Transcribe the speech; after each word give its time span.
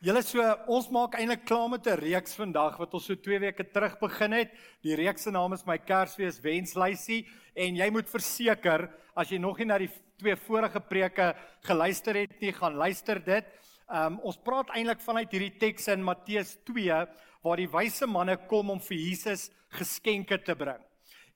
Julle 0.00 0.22
so 0.24 0.40
ons 0.72 0.86
maak 0.88 1.18
eintlik 1.18 1.42
klaar 1.44 1.66
met 1.68 1.86
'n 1.86 2.00
reeks 2.00 2.32
vandag 2.32 2.78
wat 2.80 2.94
ons 2.94 3.04
so 3.04 3.14
2 3.14 3.38
weke 3.38 3.64
terug 3.70 3.98
begin 4.00 4.32
het. 4.32 4.50
Die 4.82 4.96
reeks 4.96 5.22
se 5.22 5.30
naam 5.30 5.52
is 5.52 5.66
my 5.66 5.76
Kersfees 5.76 6.40
wenslysie 6.40 7.28
en 7.54 7.76
jy 7.76 7.90
moet 7.90 8.08
verseker 8.08 8.88
as 9.14 9.28
jy 9.28 9.36
nog 9.36 9.58
nie 9.58 9.66
na 9.66 9.76
die 9.76 9.90
twee 10.16 10.36
vorige 10.36 10.80
preke 10.80 11.36
geluister 11.62 12.14
het 12.14 12.40
nie, 12.40 12.52
gaan 12.52 12.76
luister 12.76 13.20
dit. 13.20 13.44
Um 13.92 14.18
ons 14.20 14.38
praat 14.38 14.70
eintlik 14.70 15.02
vanuit 15.02 15.30
hierdie 15.30 15.58
teks 15.58 15.88
in 15.88 16.02
Matteus 16.02 16.56
2 16.64 17.06
waar 17.42 17.56
die 17.56 17.68
wyse 17.68 18.06
manne 18.06 18.38
kom 18.48 18.70
om 18.70 18.80
vir 18.80 18.96
Jesus 18.96 19.50
geskenke 19.68 20.42
te 20.42 20.54
bring. 20.54 20.89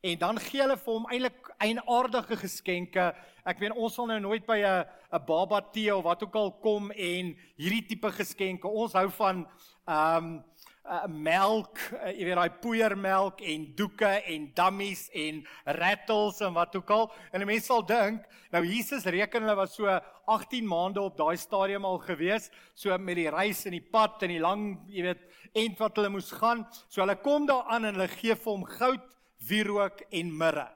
En 0.04 0.18
dan 0.20 0.38
gee 0.38 0.60
hulle 0.60 0.76
vir 0.76 0.92
hom 0.92 1.06
eintlik 1.08 1.46
eienaardige 1.64 2.36
geskenke. 2.36 3.06
Ek 3.48 3.60
weet 3.62 3.72
ons 3.72 3.94
sal 3.96 4.10
nou 4.10 4.18
nooit 4.20 4.44
by 4.44 4.58
'n 4.60 4.84
'n 5.16 5.24
baba 5.26 5.60
tee 5.72 5.94
of 5.96 6.04
wat 6.04 6.22
ook 6.22 6.34
al 6.36 6.52
kom 6.60 6.90
en 6.90 7.32
hierdie 7.56 7.86
tipe 7.88 8.10
geskenke. 8.12 8.68
Ons 8.68 8.92
hou 8.92 9.08
van 9.10 9.46
ehm 9.88 10.16
um, 10.24 10.44
uh, 10.84 11.06
melk, 11.08 11.78
uh, 11.92 12.12
jy 12.12 12.24
weet 12.28 12.36
daai 12.36 12.60
poeiermelk 12.60 13.40
en 13.40 13.64
doeke 13.76 14.10
en 14.28 14.52
dummies 14.54 15.08
en 15.12 15.40
rattles 15.64 16.40
en 16.40 16.52
wat 16.52 16.76
ook 16.76 16.90
al. 16.90 17.10
En 17.32 17.46
mense 17.46 17.64
sal 17.64 17.86
dink, 17.86 18.26
nou 18.52 18.62
Jesus 18.64 19.04
reken 19.04 19.42
hulle 19.42 19.56
was 19.56 19.74
so 19.74 19.88
18 20.26 20.68
maande 20.68 21.00
op 21.00 21.16
daai 21.16 21.36
stadium 21.36 21.84
al 21.84 21.98
gewees, 21.98 22.50
so 22.74 22.98
met 22.98 23.16
die 23.16 23.30
reis 23.30 23.64
en 23.64 23.72
die 23.72 23.88
pad 23.92 24.22
en 24.22 24.28
die 24.28 24.40
lang, 24.40 24.84
jy 24.86 25.02
weet, 25.02 25.24
end 25.54 25.78
wat 25.78 25.96
hulle 25.96 26.12
moes 26.12 26.30
gaan. 26.30 26.66
So 26.88 27.00
hulle 27.00 27.16
kom 27.16 27.46
daar 27.46 27.64
aan 27.72 27.84
en 27.86 27.94
hulle 27.94 28.08
gee 28.08 28.36
vir 28.36 28.52
hom 28.52 28.68
goud 28.68 29.13
wierook 29.48 30.00
en 30.10 30.32
mirre. 30.36 30.68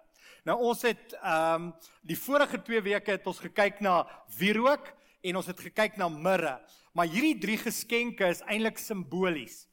Nou 0.45 0.57
ons 0.71 0.83
het 0.87 1.15
ehm 1.21 1.69
um, 1.69 1.73
die 2.09 2.17
vorige 2.17 2.63
2 2.65 2.81
weke 2.87 3.11
het 3.11 3.27
ons 3.27 3.41
gekyk 3.43 3.83
na 3.85 4.01
wierook 4.39 4.87
en 5.21 5.37
ons 5.37 5.47
het 5.47 5.61
gekyk 5.61 5.99
na 6.01 6.09
mirre. 6.09 6.57
Maar 6.97 7.11
hierdie 7.13 7.39
drie 7.39 7.59
geskenke 7.61 8.31
is 8.33 8.41
eintlik 8.47 8.79
simbolies 8.81 9.67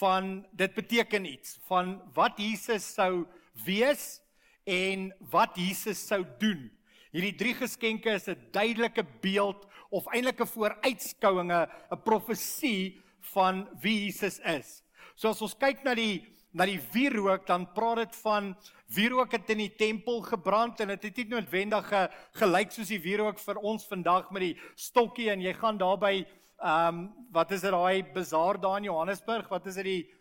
van 0.00 0.42
dit 0.52 0.74
beteken 0.74 1.24
iets 1.24 1.56
van 1.68 1.96
wat 2.14 2.36
Jesus 2.38 2.84
sou 2.94 3.24
wees 3.64 4.20
en 4.68 5.08
wat 5.32 5.56
Jesus 5.56 6.02
sou 6.06 6.20
doen. 6.38 6.68
Hierdie 7.10 7.34
drie 7.34 7.54
geskenke 7.54 8.12
is 8.14 8.28
'n 8.28 8.38
duidelike 8.52 9.04
beeld 9.20 9.66
of 9.90 10.06
eintlik 10.12 10.40
'n 10.40 10.46
vooruitskouinge, 10.46 11.68
'n 11.90 12.02
profesie 12.04 13.00
van 13.32 13.68
wie 13.80 14.04
Jesus 14.04 14.38
is. 14.38 14.82
So 15.14 15.28
as 15.28 15.42
ons 15.42 15.54
kyk 15.54 15.82
na 15.84 15.94
die 15.94 16.26
na 16.52 16.66
die 16.66 16.80
wierook 16.92 17.46
dan 17.46 17.68
praat 17.74 18.04
dit 18.04 18.16
van 18.24 18.54
wierook 18.94 19.32
het 19.32 19.50
in 19.54 19.62
die 19.62 19.74
tempel 19.78 20.20
gebrand 20.26 20.80
en 20.80 20.90
dit 20.94 21.04
het 21.08 21.16
nie 21.16 21.28
noodwendig 21.36 21.92
gelyk 22.40 22.72
soos 22.74 22.90
die 22.90 23.02
wierook 23.02 23.38
vir 23.38 23.60
ons 23.62 23.86
vandag 23.86 24.30
met 24.34 24.48
die 24.48 24.56
stokkie 24.74 25.30
en 25.30 25.42
jy 25.44 25.54
gaan 25.54 25.78
daarby 25.78 26.26
ehm 26.60 26.88
um, 26.88 27.04
wat 27.32 27.52
is 27.54 27.62
dit 27.64 27.72
daai 27.72 28.02
bazaar 28.12 28.58
daar 28.60 28.76
in 28.76 28.90
Johannesburg? 28.90 29.48
Wat 29.48 29.66
is 29.66 29.74
dit 29.74 29.84
die 29.84 30.19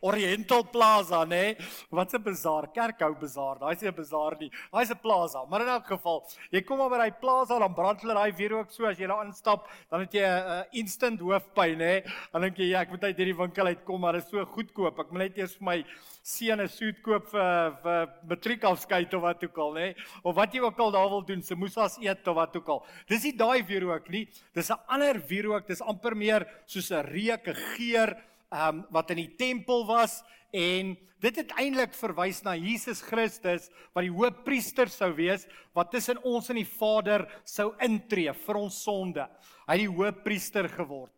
Oriental 0.00 0.62
Plaza? 0.70 1.24
Nee? 1.24 1.56
Wat 1.90 2.12
'n 2.14 2.22
bazaar, 2.22 2.72
Kerkhou 2.72 3.14
bazaar. 3.14 3.58
Daai 3.58 3.74
is 3.74 3.80
nie 3.82 3.90
'n 3.90 3.94
bazaar 3.94 4.36
nie. 4.38 4.50
Daai 4.72 4.82
is 4.82 4.90
'n 4.90 5.00
plaza. 5.00 5.44
Maar 5.48 5.60
in 5.60 5.68
elk 5.68 5.86
geval, 5.86 6.24
jy 6.50 6.62
kom 6.62 6.78
maar 6.78 6.90
by 6.90 6.98
daai 6.98 7.18
plaza 7.20 7.58
dan 7.58 7.74
brand 7.74 8.00
hulle 8.00 8.14
daai 8.14 8.32
weer 8.36 8.52
ook 8.54 8.70
so 8.70 8.86
as 8.86 8.98
jy 8.98 9.06
daar 9.06 9.26
instap, 9.26 9.68
dan 9.90 10.00
het 10.00 10.12
jy 10.12 10.22
'n 10.22 10.46
uh, 10.46 10.62
instant 10.72 11.20
hoofpyn, 11.20 11.78
nê? 11.78 12.04
Dan 12.32 12.42
dink 12.42 12.56
jy 12.58 12.68
ja, 12.70 12.80
ek 12.80 12.90
moet 12.90 13.04
uit 13.04 13.16
hierdie 13.16 13.36
winkel 13.36 13.66
uitkom, 13.66 14.00
maar 14.00 14.12
dit 14.12 14.24
is 14.24 14.30
so 14.30 14.44
goedkoop. 14.44 14.98
Ek 14.98 15.10
moet 15.10 15.22
net 15.22 15.38
eers 15.38 15.56
vir 15.56 15.64
my 15.64 15.84
seun 16.22 16.60
'n 16.60 16.68
soet 16.68 17.02
koop 17.02 17.28
vir 17.30 17.76
vir 17.82 18.08
matriekafskeid 18.28 19.14
of 19.14 19.22
wat 19.22 19.44
ook 19.44 19.58
al, 19.58 19.72
nê? 19.74 19.94
Of 20.22 20.34
wat 20.34 20.52
jy 20.52 20.60
ook 20.60 20.78
al 20.78 20.90
daar 20.90 21.08
wil 21.08 21.22
doen, 21.22 21.42
se 21.42 21.54
moes 21.54 21.76
as 21.76 21.98
eet 21.98 22.26
of 22.28 22.34
wat 22.34 22.56
ook 22.56 22.68
al. 22.68 22.86
Dis 23.08 23.24
nie 23.24 23.36
daai 23.36 23.62
weer 23.62 23.84
ook 23.88 24.08
nie. 24.08 24.28
Dis 24.54 24.70
'n 24.70 24.80
ander 24.88 25.20
weer 25.28 25.46
ook. 25.52 25.66
Dis 25.66 25.80
amper 25.80 26.16
meer 26.16 26.46
soos 26.66 26.90
'n 26.90 27.06
reuk, 27.06 27.46
'n 27.48 27.54
geur 27.76 28.16
um, 28.52 28.84
wat 28.94 29.10
in 29.14 29.22
die 29.24 29.32
tempel 29.38 29.86
was 29.88 30.20
en 30.54 30.94
dit 31.22 31.38
het 31.40 31.54
eintlik 31.58 31.94
verwys 31.96 32.42
na 32.44 32.54
Jesus 32.58 33.00
Christus 33.04 33.70
wat 33.96 34.04
die 34.04 34.12
hoëpriester 34.12 34.90
sou 34.92 35.10
wees 35.16 35.46
wat 35.76 35.90
tussen 35.94 36.20
ons 36.24 36.50
en 36.52 36.60
die 36.60 36.68
Vader 36.68 37.26
sou 37.48 37.72
intree 37.82 38.32
vir 38.44 38.60
ons 38.60 38.82
sonde. 38.84 39.24
Hy 39.66 39.78
het 39.78 39.84
die 39.86 39.92
hoëpriester 39.92 40.68
geword. 40.70 41.12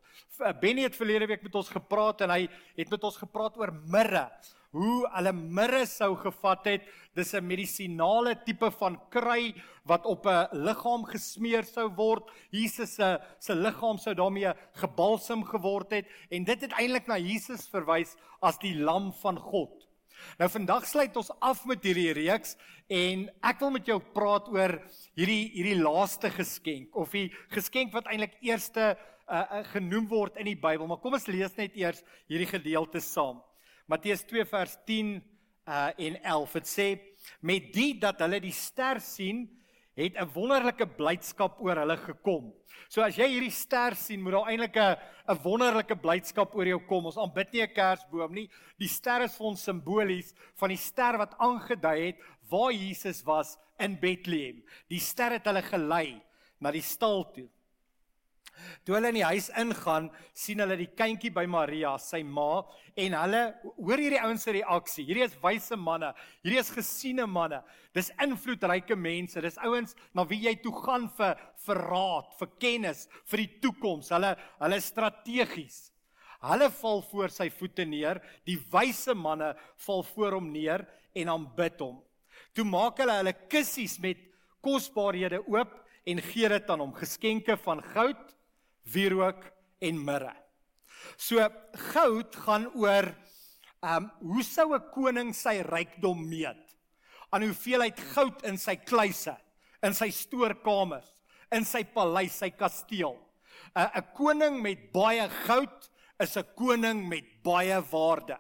Benny 0.61 0.83
het 0.83 0.97
verlede 0.97 1.27
week 1.27 1.43
met 1.43 1.55
ons 1.55 1.69
gepraat 1.69 2.21
en 2.21 2.31
hy 2.31 2.49
het 2.77 2.91
met 2.91 3.05
ons 3.05 3.17
gepraat 3.17 3.57
oor 3.59 3.73
mirre 3.87 4.29
hoe 4.77 5.09
hulle 5.15 5.33
mirre 5.33 5.85
sou 5.89 6.13
gevat 6.21 6.67
het. 6.69 6.83
Dis 7.17 7.35
'n 7.35 7.47
medisinale 7.47 8.35
tipe 8.45 8.71
van 8.71 9.01
kry 9.11 9.55
wat 9.85 10.05
op 10.05 10.27
'n 10.27 10.49
liggaam 10.53 11.05
gesmeer 11.05 11.65
sou 11.65 11.89
word. 11.89 12.31
Jesus 12.51 12.95
se 12.95 13.19
se 13.39 13.55
liggaam 13.55 13.99
sou 13.99 14.15
daarmee 14.15 14.53
gebalsem 14.75 15.45
geword 15.45 15.91
het 15.91 16.07
en 16.31 16.45
dit 16.45 16.61
het 16.61 16.73
eintlik 16.73 17.07
na 17.07 17.17
Jesus 17.17 17.69
verwys 17.69 18.17
as 18.43 18.59
die 18.59 18.75
lam 18.75 19.13
van 19.13 19.39
God. 19.39 19.89
Nou 20.39 20.49
vandag 20.51 20.87
sluit 20.87 21.17
ons 21.17 21.31
af 21.41 21.65
met 21.65 21.83
hierdie 21.83 22.13
reeks 22.13 22.57
en 22.89 23.29
ek 23.43 23.61
wil 23.61 23.71
met 23.71 23.87
jou 23.87 23.99
praat 24.15 24.49
oor 24.49 24.83
hierdie 25.15 25.51
hierdie 25.55 25.83
laaste 25.83 26.31
geskenk 26.31 26.97
of 26.97 27.11
die 27.11 27.33
geskenk 27.55 27.93
wat 27.93 28.07
eintlik 28.07 28.37
eerste 28.41 28.97
uh, 29.29 29.43
uh, 29.43 29.65
genoem 29.73 30.09
word 30.09 30.37
in 30.37 30.47
die 30.51 30.59
Bybel. 30.59 30.87
Maar 30.87 31.01
kom 31.03 31.15
ons 31.19 31.29
lees 31.31 31.57
net 31.57 31.77
eers 31.77 32.03
hierdie 32.29 32.49
gedeelte 32.49 33.01
saam. 33.01 33.43
Matteus 33.89 34.25
2 34.29 34.45
vers 34.49 34.77
10 34.87 35.19
uh 35.69 35.91
en 35.97 36.17
11. 36.23 36.53
Dit 36.53 36.69
sê 36.69 36.89
met 37.45 37.73
die 37.75 37.93
dat 38.01 38.21
hulle 38.25 38.41
die 38.41 38.55
ster 38.57 39.01
sien, 39.05 39.47
het 39.99 40.15
'n 40.17 40.31
wonderlike 40.33 40.87
blydskap 40.87 41.59
oor 41.61 41.77
hulle 41.77 41.97
gekom. 41.97 42.53
So 42.89 43.03
as 43.03 43.17
jy 43.17 43.27
hierdie 43.29 43.53
ster 43.53 43.97
sien, 43.97 44.23
moet 44.23 44.33
daar 44.33 44.49
eintlik 44.49 44.77
'n 44.77 45.43
wonderlike 45.43 45.97
blydskap 45.97 46.55
oor 46.55 46.67
jou 46.67 46.81
kom. 46.87 47.07
Ons 47.07 47.19
aanbid 47.19 47.53
nie 47.53 47.63
'n 47.63 47.75
kersboom 47.75 48.33
nie. 48.33 48.49
Die 48.79 48.89
ster 48.89 49.23
is 49.23 49.37
vir 49.37 49.47
ons 49.47 49.65
simbolies 49.65 50.35
van 50.55 50.69
die 50.69 50.77
ster 50.77 51.19
wat 51.19 51.35
aangedui 51.39 52.07
het 52.07 52.17
waar 52.49 52.73
Jesus 52.73 53.23
was 53.25 53.59
in 53.79 53.99
Bethlehem. 54.01 54.63
Die 54.89 55.01
ster 55.01 55.33
het 55.33 55.45
hulle 55.45 55.63
gelei 55.63 56.23
na 56.61 56.71
die 56.71 56.83
stal 56.83 57.25
toe. 57.33 57.49
Toe 58.87 58.97
hulle 58.97 59.11
in 59.13 59.19
die 59.21 59.27
huis 59.27 59.49
ingaan, 59.61 60.09
sien 60.37 60.63
hulle 60.63 60.77
die 60.81 60.89
kindjie 60.99 61.31
by 61.35 61.45
Maria, 61.51 61.97
sy 62.03 62.23
ma, 62.27 62.63
en 62.99 63.17
hulle 63.19 63.43
hoor 63.77 64.03
hierdie 64.03 64.23
ouens 64.23 64.47
se 64.47 64.55
reaksie. 64.57 65.05
Hierdie 65.09 65.27
is 65.27 65.37
wyse 65.43 65.77
manne, 65.79 66.13
hierdie 66.45 66.63
is 66.63 66.73
gesiene 66.75 67.27
manne. 67.31 67.61
Dis 67.97 68.11
invloedryke 68.23 68.97
mense. 68.99 69.41
Dis 69.43 69.59
ouens 69.65 69.95
na 70.15 70.25
wie 70.29 70.41
jy 70.47 70.57
toe 70.63 70.75
gaan 70.85 71.09
vir 71.19 71.39
vir 71.67 71.83
raad, 71.91 72.33
vir 72.41 72.51
kennis, 72.63 73.07
vir 73.31 73.45
die 73.45 73.53
toekoms. 73.63 74.13
Hulle 74.15 74.35
hulle 74.61 74.81
strategies. 74.85 75.89
Hulle 76.45 76.69
val 76.71 77.03
voor 77.11 77.35
sy 77.35 77.49
voete 77.51 77.87
neer. 77.89 78.23
Die 78.47 78.59
wyse 78.73 79.15
manne 79.19 79.55
val 79.87 80.05
voor 80.13 80.39
hom 80.39 80.53
neer 80.55 80.87
en 81.19 81.35
aanbid 81.35 81.83
hom. 81.83 81.99
Toe 82.55 82.67
maak 82.67 83.01
hulle 83.03 83.19
hulle 83.21 83.35
kussies 83.51 83.99
met 84.03 84.21
kosbarehede 84.65 85.43
oop 85.47 85.75
en 86.09 86.23
gee 86.25 86.49
dit 86.49 86.71
aan 86.71 86.83
hom, 86.83 86.95
geskenke 86.97 87.57
van 87.65 87.83
goud, 87.93 88.23
wierook 88.93 89.45
en 89.81 90.05
mirre. 90.05 90.35
So 91.17 91.43
goud 91.93 92.37
gaan 92.45 92.69
oor 92.75 93.11
ehm 93.79 94.09
um, 94.09 94.11
hoe 94.33 94.43
sou 94.43 94.75
'n 94.75 94.91
koning 94.91 95.35
sy 95.35 95.63
rykdom 95.63 96.29
meet? 96.29 96.65
Aan 97.31 97.43
hoeveelheid 97.43 98.01
goud 98.15 98.43
in 98.43 98.59
sy 98.59 98.77
kluise, 98.77 99.37
in 99.83 99.95
sy 99.95 100.11
stoorkamers, 100.11 101.07
in 101.53 101.65
sy 101.65 101.85
paleis, 101.85 102.35
sy 102.35 102.51
kasteel. 102.51 103.17
'n 103.77 103.83
uh, 103.83 103.91
'n 103.97 104.07
koning 104.15 104.63
met 104.63 104.93
baie 104.93 105.29
goud 105.47 105.91
is 106.19 106.37
'n 106.37 106.47
koning 106.57 107.09
met 107.09 107.25
baie 107.43 107.81
waarde. 107.93 108.39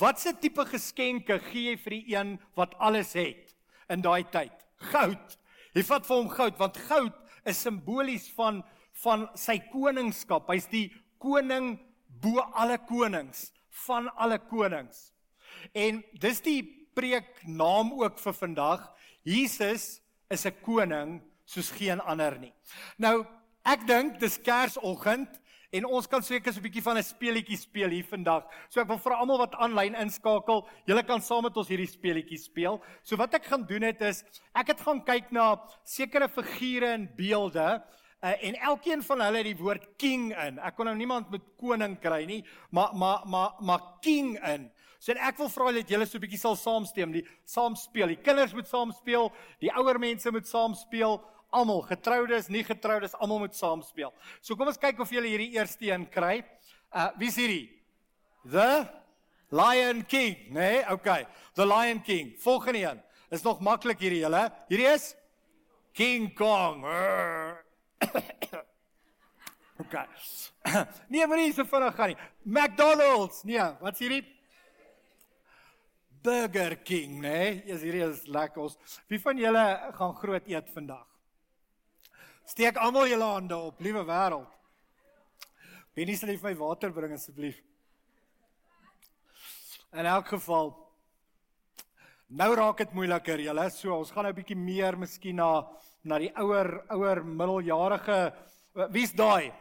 Watse 0.00 0.32
tipe 0.40 0.64
geskenke 0.64 1.38
gee 1.38 1.70
jy 1.70 1.76
vir 1.76 1.90
die 1.90 2.14
een 2.14 2.38
wat 2.56 2.74
alles 2.78 3.12
het 3.12 3.54
in 3.88 4.02
daai 4.02 4.24
tyd? 4.24 4.52
Goud. 4.92 5.38
Hy 5.74 5.82
vat 5.82 6.06
vir 6.06 6.16
hom 6.16 6.28
goud 6.28 6.58
want 6.58 6.76
goud 6.88 7.14
is 7.44 7.62
simbolies 7.62 8.28
van 8.34 8.64
van 9.02 9.28
sy 9.38 9.58
koningskap. 9.72 10.48
Hy's 10.48 10.68
die 10.70 10.88
koning 11.22 11.76
bo 12.22 12.40
alle 12.54 12.78
konings, 12.88 13.50
van 13.86 14.08
alle 14.16 14.38
konings. 14.38 15.10
En 15.76 16.02
dis 16.20 16.40
die 16.44 16.60
preeknaam 16.96 17.92
ook 18.00 18.18
vir 18.22 18.36
vandag. 18.36 18.86
Jesus 19.24 20.00
is 20.30 20.46
'n 20.46 20.54
koning 20.62 21.22
soos 21.44 21.70
geen 21.70 22.00
ander 22.00 22.38
nie. 22.38 22.52
Nou, 22.98 23.24
ek 23.64 23.86
dink 23.86 24.20
dis 24.20 24.38
Kersoggend 24.38 25.40
en 25.72 25.84
ons 25.84 26.06
kan 26.06 26.22
seker 26.22 26.52
so 26.52 26.60
'n 26.60 26.62
bietjie 26.62 26.82
van 26.82 26.96
'n 26.96 27.02
speletjie 27.02 27.56
speel 27.56 27.90
hier 27.90 28.04
vandag. 28.04 28.44
So 28.70 28.80
ek 28.80 28.88
wil 28.88 28.98
vir 28.98 29.12
almal 29.12 29.38
wat 29.38 29.54
aanlyn 29.54 29.94
inskakel, 29.94 30.68
julle 30.86 31.02
kan 31.02 31.20
saam 31.20 31.42
met 31.42 31.56
ons 31.56 31.68
hierdie 31.68 31.86
speletjie 31.86 32.38
speel. 32.38 32.82
So 33.02 33.16
wat 33.16 33.34
ek 33.34 33.44
gaan 33.44 33.66
doen 33.66 33.82
het 33.82 34.00
is 34.00 34.24
ek 34.54 34.68
het 34.68 34.80
gaan 34.80 35.04
kyk 35.04 35.32
na 35.32 35.60
sekere 35.84 36.28
figure 36.28 36.86
en 36.86 37.10
beelde 37.16 37.82
Uh, 38.24 38.32
en 38.48 38.54
elkeen 38.54 39.02
van 39.02 39.20
hulle 39.20 39.36
het 39.36 39.44
die 39.50 39.58
woord 39.58 39.84
king 40.00 40.30
in. 40.32 40.56
Ek 40.64 40.74
kon 40.76 40.88
nou 40.88 40.94
niemand 40.96 41.28
met 41.30 41.42
koning 41.60 41.98
kry 42.00 42.24
nie, 42.24 42.40
maar 42.72 42.94
maar 42.96 43.26
maar 43.28 43.58
maar 43.60 43.82
king 44.00 44.38
in. 44.40 44.70
So 44.98 45.12
ek 45.12 45.36
wil 45.36 45.50
vra 45.52 45.72
dat 45.76 45.90
julle 45.92 46.06
so 46.06 46.16
'n 46.16 46.24
bietjie 46.24 46.40
sal 46.40 46.56
saamstem, 46.56 47.12
die 47.12 47.26
saam 47.44 47.76
speel. 47.76 48.08
Die 48.08 48.22
kinders 48.22 48.54
moet 48.54 48.66
saam 48.66 48.92
speel, 48.92 49.32
die 49.60 49.70
ouer 49.70 49.98
mense 49.98 50.30
moet 50.30 50.48
saam 50.48 50.74
speel, 50.74 51.20
almal, 51.50 51.82
getroudes, 51.82 52.48
nie 52.48 52.64
getroudes, 52.64 53.14
almal 53.14 53.38
moet 53.38 53.54
saam 53.54 53.82
speel. 53.82 54.12
So 54.40 54.56
kom 54.56 54.66
ons 54.66 54.80
kyk 54.80 54.98
of 55.00 55.10
julle 55.10 55.28
hierdie 55.28 55.52
eerste 55.52 55.92
een 55.92 56.08
kry. 56.08 56.44
Uh 56.92 57.10
wie's 57.18 57.36
hierdie? 57.36 57.70
The 58.50 58.88
Lion 59.50 60.04
King, 60.06 60.36
nee, 60.50 60.82
okay. 60.90 61.26
The 61.54 61.66
Lion 61.66 62.02
King. 62.02 62.34
Volgende 62.38 62.82
een. 62.82 63.02
Is 63.30 63.42
nog 63.42 63.60
maklik 63.60 64.00
hierdie 64.00 64.24
julle. 64.24 64.50
Hierdie 64.68 64.90
is 64.94 65.14
King 65.92 66.34
Kong. 66.34 66.82
okay. 69.82 70.06
Nee, 71.08 71.26
maar 71.26 71.38
nie 71.38 71.52
so 71.52 71.64
vinnig 71.64 71.94
gaan 71.94 72.08
nie. 72.12 72.18
McDonald's. 72.42 73.42
Nee, 73.44 73.66
wat's 73.80 74.02
hierdie? 74.02 74.24
Burger 76.26 76.76
King, 76.82 77.20
né? 77.20 77.28
Nee? 77.28 77.62
Yes, 77.66 77.84
hierdie 77.86 78.02
is 78.08 78.26
lekker. 78.26 78.62
Ons 78.66 79.02
Wie 79.06 79.20
van 79.22 79.38
julle 79.38 79.66
gaan 79.94 80.16
groot 80.18 80.48
eet 80.50 80.72
vandag? 80.74 81.06
Steek 82.46 82.78
almal 82.78 83.08
julle 83.10 83.26
hande 83.26 83.56
op, 83.58 83.80
liewe 83.82 84.04
wêreld. 84.06 84.50
Wie 85.96 86.04
nie 86.06 86.16
sal 86.18 86.30
vir 86.34 86.50
my 86.50 86.54
water 86.58 86.92
bring 86.94 87.14
asseblief? 87.16 87.62
In 89.96 90.06
elk 90.06 90.28
geval 90.34 90.74
nou 92.26 92.50
raak 92.58 92.82
dit 92.82 92.92
moeiliker, 92.94 93.40
julle. 93.40 93.70
So 93.70 93.94
ons 93.96 94.10
gaan 94.10 94.26
nou 94.26 94.32
'n 94.32 94.36
bietjie 94.36 94.58
meer 94.58 94.98
miskien 94.98 95.36
na 95.36 95.66
na 96.06 96.18
die 96.22 96.30
ouer 96.38 96.70
ouer 96.94 97.22
middeljarige 97.26 98.18
wie's 98.94 99.14
daai? 99.16 99.52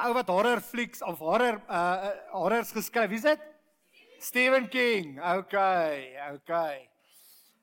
Ou 0.00 0.12
wat 0.14 0.30
horror 0.30 0.62
flieks 0.62 1.02
of 1.02 1.18
horror 1.18 1.58
uh 1.68 2.12
horrors 2.32 2.70
geskryf. 2.72 3.10
Wie's 3.10 3.26
dit? 3.26 3.42
Stephen 4.20 4.68
King. 4.68 5.18
Okay, 5.18 6.14
okay. 6.34 6.86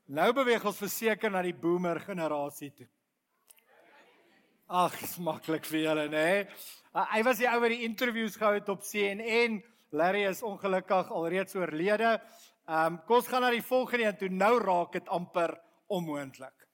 Nou 0.08 0.32
beweeg 0.34 0.66
ons 0.66 0.80
verseker 0.80 1.32
na 1.32 1.44
die 1.46 1.56
boomer 1.56 2.00
generasie 2.02 2.72
toe. 2.74 2.88
Ag, 4.68 4.98
smaklik 5.14 5.68
vir 5.70 5.84
julle, 5.86 6.06
nê? 6.12 6.30
Uh, 6.92 7.06
hy 7.14 7.22
was 7.24 7.40
die 7.40 7.48
ou 7.48 7.60
wat 7.64 7.72
die 7.72 7.86
interviews 7.88 8.36
gehou 8.36 8.58
het 8.58 8.72
op 8.74 8.84
CNN. 8.84 9.62
Larry 9.96 10.26
is 10.28 10.44
ongelukkig 10.44 11.12
alreeds 11.16 11.56
oorlede. 11.56 12.18
Ehm 12.68 12.98
um, 12.98 13.02
kom 13.08 13.22
ons 13.22 13.30
gaan 13.32 13.46
na 13.46 13.54
die 13.54 13.64
volgende 13.64 14.10
een 14.10 14.18
toe. 14.20 14.30
Nou 14.34 14.58
raak 14.60 14.98
dit 14.98 15.08
amper 15.08 15.56
onmoontlik. 15.88 16.67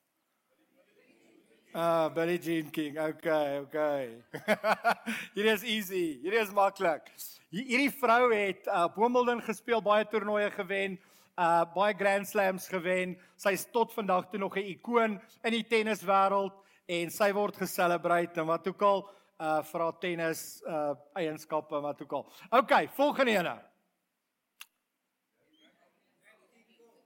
Ah, 1.76 2.08
Billie 2.08 2.38
Jean 2.38 2.70
King. 2.70 3.00
Okay, 3.00 3.58
okay. 3.58 4.10
Hier 5.34 5.46
is 5.46 5.64
easy. 5.64 6.20
Hier 6.22 6.34
is 6.38 6.52
maklik. 6.54 7.10
Hierdie 7.50 7.90
vrou 7.90 8.30
het 8.30 8.70
uh, 8.70 8.86
Wimbledon 8.94 9.42
gespeel, 9.42 9.82
baie 9.82 10.06
toernooie 10.06 10.52
gewen, 10.54 11.00
uh 11.34 11.64
baie 11.74 11.96
Grand 11.98 12.30
Slams 12.30 12.68
gewen. 12.70 13.16
Sy's 13.42 13.66
tot 13.74 13.90
vandag 13.98 14.30
toe 14.30 14.38
nog 14.38 14.54
'n 14.54 14.70
ikoon 14.76 15.18
in 15.42 15.58
die 15.58 15.66
tenniswêreld 15.66 16.54
en 16.86 17.10
sy 17.10 17.32
word 17.34 17.58
geselebreit 17.58 18.38
en 18.38 18.46
wat 18.54 18.70
ook 18.70 18.82
al 18.82 19.06
uh 19.42 19.64
vir 19.66 19.82
haar 19.82 19.98
tennis 19.98 20.62
uh 20.70 20.94
eienskappe 21.18 21.82
wat 21.82 22.06
ook 22.06 22.14
al. 22.14 22.28
OK, 22.52 22.74
volgende 22.94 23.34
ene. 23.34 23.58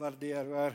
Waardeer 0.00 0.46
hoor. 0.48 0.72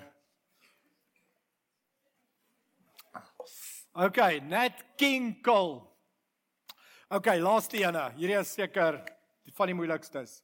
Okay, 3.97 4.39
Nat 4.39 4.83
King 4.95 5.41
Cole. 5.41 5.81
Okay, 7.09 7.39
laaste 7.39 7.77
ene. 7.81 8.11
Hierdie 8.19 8.37
is 8.37 8.53
seker 8.53 8.99
van 9.57 9.67
die 9.71 9.77
moeilikstes. 9.77 10.43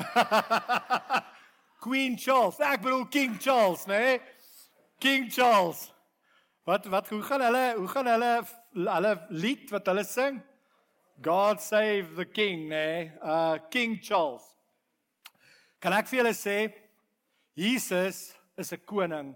Queen 1.84 2.18
Charles. 2.20 2.60
Ek 2.60 2.84
bedoel 2.84 3.08
King 3.10 3.40
Charles, 3.40 3.86
né? 3.88 3.98
Nee? 3.98 4.20
King 5.00 5.30
Charles. 5.32 5.88
Wat 6.68 6.84
wat 6.92 7.08
hoe 7.08 7.22
gaan 7.22 7.40
hulle 7.40 7.74
hoe 7.76 7.88
gaan 7.88 8.06
hulle 8.06 8.32
hulle 8.76 9.12
lied 9.30 9.70
wat 9.72 9.86
hulle 9.88 10.04
sing? 10.04 10.40
God 11.24 11.60
save 11.60 12.14
the 12.16 12.24
king, 12.24 12.68
né? 12.68 12.84
Nee? 12.84 13.12
Uh 13.22 13.56
King 13.70 13.96
Charles. 14.04 14.44
Kan 15.80 15.96
ek 15.96 16.10
vir 16.10 16.20
julle 16.20 16.34
sê 16.36 16.56
Jesus 17.56 18.34
is 18.56 18.72
'n 18.72 18.84
koning 18.84 19.32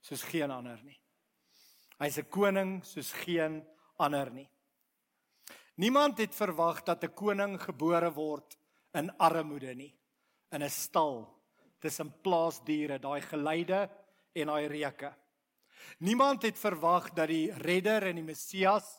soos 0.00 0.22
geen 0.22 0.50
ander 0.50 0.78
nie. 0.84 0.98
Hy's 1.98 2.18
'n 2.18 2.30
koning 2.30 2.84
soos 2.84 3.12
geen 3.12 3.64
ander 3.98 4.30
nie. 4.30 4.48
Niemand 5.76 6.18
het 6.18 6.34
verwag 6.34 6.84
dat 6.84 7.02
'n 7.04 7.14
koning 7.14 7.58
gebore 7.58 8.10
word 8.14 8.58
in 8.94 9.10
armoede 9.18 9.74
nie, 9.74 9.94
in 10.52 10.62
'n 10.62 10.70
stal 10.70 11.28
tussen 11.80 12.14
plaasdiere, 12.22 12.98
daai 12.98 13.20
geleide 13.20 13.90
en 14.34 14.46
daai 14.46 14.66
reuke. 14.66 15.12
Niemand 15.98 16.42
het 16.42 16.58
verwag 16.58 17.10
dat 17.14 17.28
die 17.28 17.52
redder 17.52 18.08
en 18.10 18.20
die 18.20 18.26
Messias 18.26 18.98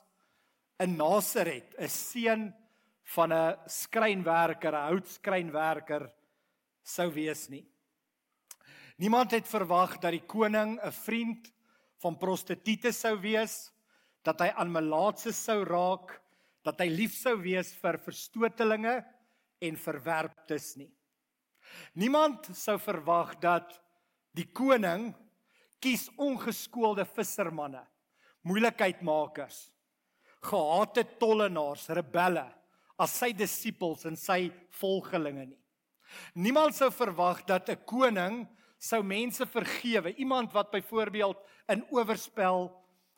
in 0.79 0.95
Nasaret, 0.95 1.75
'n 1.77 1.87
seun 1.87 2.53
van 3.15 3.33
'n 3.33 3.57
skrynwerker, 3.67 4.73
'n 4.73 4.87
houtskrynwerker 4.89 6.11
sou 6.83 7.11
wees 7.13 7.49
nie. 7.49 7.65
Niemand 8.97 9.31
het 9.31 9.47
verwag 9.47 9.99
dat 9.99 10.11
die 10.11 10.25
koning 10.25 10.79
'n 10.81 10.91
vriend 10.91 11.51
van 12.01 12.17
prostituie 12.17 12.91
sou 12.91 13.17
wees, 13.19 13.71
dat 14.23 14.39
hy 14.39 14.49
aan 14.55 14.71
melaatse 14.71 15.31
sou 15.31 15.63
raak, 15.63 16.21
dat 16.63 16.79
hy 16.79 16.89
lief 16.89 17.13
sou 17.15 17.37
wees 17.41 17.73
vir 17.75 17.97
verstotelinge 17.97 19.05
en 19.61 19.77
verwerptes 19.77 20.75
nie. 20.75 20.91
Niemand 21.93 22.49
sou 22.55 22.77
verwag 22.79 23.35
dat 23.39 23.79
die 24.35 24.47
koning 24.53 25.13
kies 25.79 26.09
ongeskoelde 26.17 27.05
vissermanne, 27.05 27.81
moeilikheidmakers, 28.43 29.69
gehate 30.43 31.05
tollenaars, 31.19 31.87
rebelle 31.95 32.45
as 32.99 33.15
sy 33.21 33.31
disippels 33.35 34.05
en 34.09 34.17
sy 34.19 34.49
volgelinge 34.79 35.45
nie. 35.49 35.59
Niemand 36.35 36.75
sou 36.75 36.89
verwag 36.91 37.45
dat 37.45 37.69
'n 37.69 37.85
koning 37.85 38.47
sou 38.79 39.03
mense 39.03 39.45
vergewe, 39.45 40.15
iemand 40.17 40.53
wat 40.53 40.71
byvoorbeeld 40.71 41.37
in 41.69 41.85
oorspel 41.91 42.71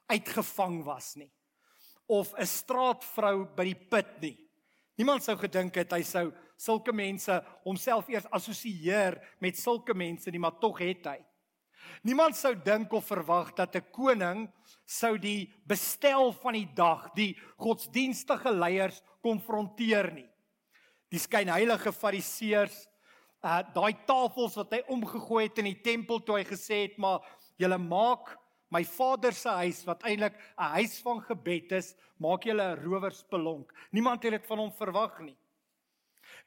uitgevang 0.09 0.83
was 0.83 1.15
nie 1.15 1.31
of 2.11 2.33
'n 2.35 2.45
straatvrou 2.45 3.45
by 3.55 3.63
die 3.63 3.87
put 3.87 4.21
nie. 4.21 4.37
Niemand 4.97 5.23
sou 5.23 5.37
gedink 5.37 5.75
het 5.75 5.93
hy 5.93 6.03
sou 6.03 6.33
sulke 6.61 6.93
mense 6.93 7.39
homself 7.65 8.09
eers 8.09 8.27
assosieer 8.29 9.17
met 9.41 9.57
sulke 9.57 9.95
mense 9.97 10.31
nie, 10.31 10.41
maar 10.41 10.59
tog 10.61 10.81
het 10.83 11.07
hy. 11.09 11.17
Niemand 12.05 12.37
sou 12.37 12.53
dink 12.55 12.93
of 12.93 13.07
verwag 13.09 13.55
dat 13.57 13.75
'n 13.75 13.91
koning 13.91 14.49
sou 14.85 15.17
die 15.17 15.51
bestel 15.65 16.31
van 16.33 16.53
die 16.53 16.69
dag, 16.75 17.09
die 17.15 17.35
godsdienstige 17.57 18.51
leiers 18.51 19.01
konfronteer 19.21 20.13
nie. 20.13 20.29
Die 21.09 21.19
skynheilige 21.19 21.91
fariseërs 21.91 22.87
uh 23.43 23.61
daai 23.73 23.93
tafels 24.05 24.55
wat 24.59 24.73
hy 24.75 24.81
omgegooi 24.93 25.47
het 25.47 25.57
in 25.57 25.71
die 25.71 25.81
tempel 25.81 26.19
toe 26.21 26.37
hy 26.37 26.45
gesê 26.45 26.83
het 26.85 26.97
maar 27.01 27.25
julle 27.57 27.77
maak 27.81 28.35
my 28.69 28.83
vader 28.85 29.33
se 29.33 29.49
huis 29.49 29.81
wat 29.87 30.03
eintlik 30.05 30.37
'n 30.37 30.69
huis 30.77 30.99
van 31.01 31.21
gebed 31.21 31.71
is 31.71 31.95
maak 32.19 32.45
julle 32.45 32.63
'n 32.63 32.83
rowerspelonk 32.83 33.73
niemand 33.91 34.23
het 34.23 34.31
dit 34.31 34.45
van 34.45 34.59
hom 34.59 34.71
verwag 34.71 35.19
nie 35.25 35.37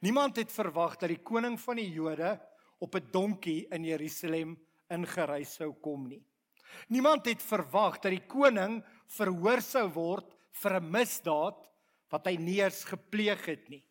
niemand 0.04 0.36
het 0.36 0.52
verwag 0.52 0.98
dat 1.00 1.08
die 1.08 1.22
koning 1.22 1.56
van 1.60 1.80
die 1.80 1.90
Jode 1.90 2.36
op 2.78 2.94
'n 2.94 3.10
donkie 3.10 3.66
in 3.72 3.84
Jerusalem 3.84 4.56
ingery 4.90 5.44
sou 5.44 5.72
kom 5.80 6.08
nie 6.08 6.22
niemand 6.88 7.26
het 7.26 7.42
verwag 7.42 7.98
dat 8.00 8.12
die 8.14 8.26
koning 8.28 8.80
verhoor 9.16 9.62
sou 9.64 9.86
word 9.94 10.34
vir 10.60 10.80
'n 10.80 10.90
misdaad 10.90 11.60
wat 12.10 12.26
hy 12.26 12.36
nie 12.36 12.60
eens 12.62 12.84
gepleeg 12.84 13.44
het 13.46 13.68
nie. 13.68 13.82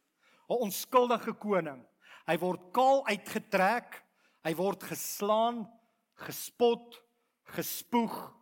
'n 0.50 0.62
Onskuldige 0.68 1.34
koning. 1.34 1.84
Hy 2.28 2.38
word 2.38 2.72
kaal 2.72 3.06
uitgetrek, 3.08 4.04
hy 4.44 4.54
word 4.56 4.84
geslaan, 4.84 5.68
gespot, 6.16 7.02
gespoeg 7.44 8.34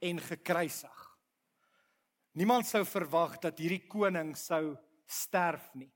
en 0.00 0.18
gekruisig. 0.18 1.18
Niemand 2.34 2.66
sou 2.66 2.84
verwag 2.84 3.38
dat 3.40 3.58
hierdie 3.58 3.86
koning 3.88 4.36
sou 4.36 4.76
sterf 5.06 5.74
nie. 5.74 5.90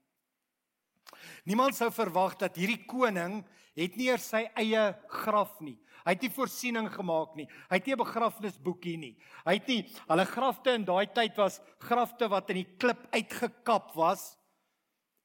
Niemand 1.45 1.75
sou 1.75 1.89
verwag 1.91 2.37
dat 2.37 2.55
hierdie 2.55 2.85
koning 2.85 3.41
het 3.77 3.95
nie 3.95 4.09
eers 4.09 4.27
sy 4.33 4.45
eie 4.59 4.83
graf 5.21 5.59
nie. 5.63 5.77
Hy 6.01 6.15
het 6.15 6.23
nie 6.25 6.33
voorsiening 6.33 6.89
gemaak 6.91 7.35
nie. 7.37 7.47
Hy 7.69 7.77
het 7.77 7.85
nie 7.87 7.93
'n 7.93 8.03
begrafnisboekie 8.03 8.97
nie. 8.97 9.17
Hy 9.45 9.53
het 9.53 9.67
nie 9.67 9.81
hulle 10.07 10.25
grafte 10.25 10.73
in 10.73 10.85
daai 10.85 11.07
tyd 11.13 11.37
was 11.37 11.61
grafte 11.79 12.27
wat 12.27 12.49
in 12.49 12.63
die 12.63 12.77
klip 12.77 13.07
uitgekap 13.13 13.95
was 13.95 14.35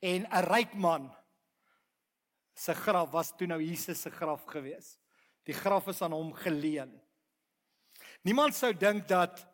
en 0.02 0.26
'n 0.26 0.45
ryk 0.45 0.75
man 0.75 1.14
se 2.55 2.75
graf 2.75 3.11
was 3.12 3.33
toe 3.37 3.47
nou 3.47 3.61
Jesus 3.61 4.00
se 4.00 4.11
graf 4.11 4.45
gewees. 4.45 4.99
Die 5.45 5.55
graf 5.55 5.87
is 5.88 6.02
aan 6.02 6.12
hom 6.12 6.33
geleen. 6.33 7.00
Niemand 8.23 8.55
sou 8.55 8.73
dink 8.73 9.07
dat 9.09 9.45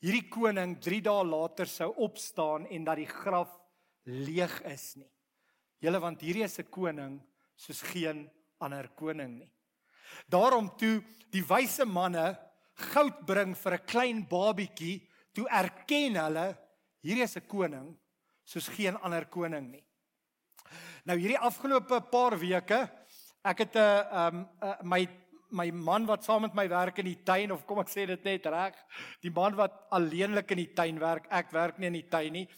hierdie 0.00 0.28
koning 0.28 0.78
3 0.80 1.00
dae 1.02 1.24
later 1.24 1.66
sou 1.66 1.92
opstaan 1.96 2.66
en 2.66 2.84
dat 2.84 2.96
die 2.96 3.10
graf 3.10 3.50
leeg 4.04 4.62
is 4.62 4.94
nie. 4.96 5.10
Julle 5.80 6.00
want 6.00 6.20
hierdie 6.20 6.44
is 6.44 6.58
'n 6.58 6.70
koning 6.70 7.20
soos 7.56 7.82
geen 7.82 8.30
ander 8.60 8.88
koning 8.88 9.38
nie. 9.38 9.52
Daarom 10.28 10.70
toe 10.78 11.02
die 11.30 11.42
wyse 11.42 11.84
manne 11.84 12.38
goud 12.92 13.26
bring 13.26 13.54
vir 13.54 13.72
'n 13.74 13.86
klein 13.86 14.26
babietjie, 14.28 15.02
toe 15.34 15.46
erken 15.48 16.16
hulle 16.16 16.56
hierdie 17.02 17.24
is 17.24 17.36
'n 17.36 17.46
koning 17.46 17.96
soos 18.44 18.68
geen 18.68 18.96
ander 19.02 19.26
koning 19.26 19.70
nie. 19.70 19.84
Nou 21.04 21.16
hierdie 21.18 21.38
afgelope 21.38 22.00
paar 22.10 22.38
weke, 22.38 22.90
ek 23.44 23.58
het 23.58 23.76
'n 23.76 24.06
um 24.12 24.48
uh, 24.62 24.76
my 24.82 25.08
my 25.50 25.70
man 25.70 26.06
wat 26.06 26.24
saam 26.24 26.42
met 26.42 26.54
my 26.54 26.68
werk 26.68 26.98
in 26.98 27.04
die 27.06 27.22
tuin 27.22 27.52
of 27.52 27.64
kom 27.66 27.78
ek 27.78 27.88
sê 27.88 28.06
dit 28.06 28.24
net 28.24 28.46
reg, 28.46 28.74
die 29.22 29.30
man 29.30 29.54
wat 29.54 29.86
alleenlik 29.90 30.50
in 30.50 30.58
die 30.58 30.74
tuin 30.74 30.98
werk, 30.98 31.26
ek 31.30 31.52
werk 31.52 31.78
nie 31.78 31.86
in 31.86 31.92
die 32.00 32.08
tuin 32.10 32.32
nie. 32.32 32.48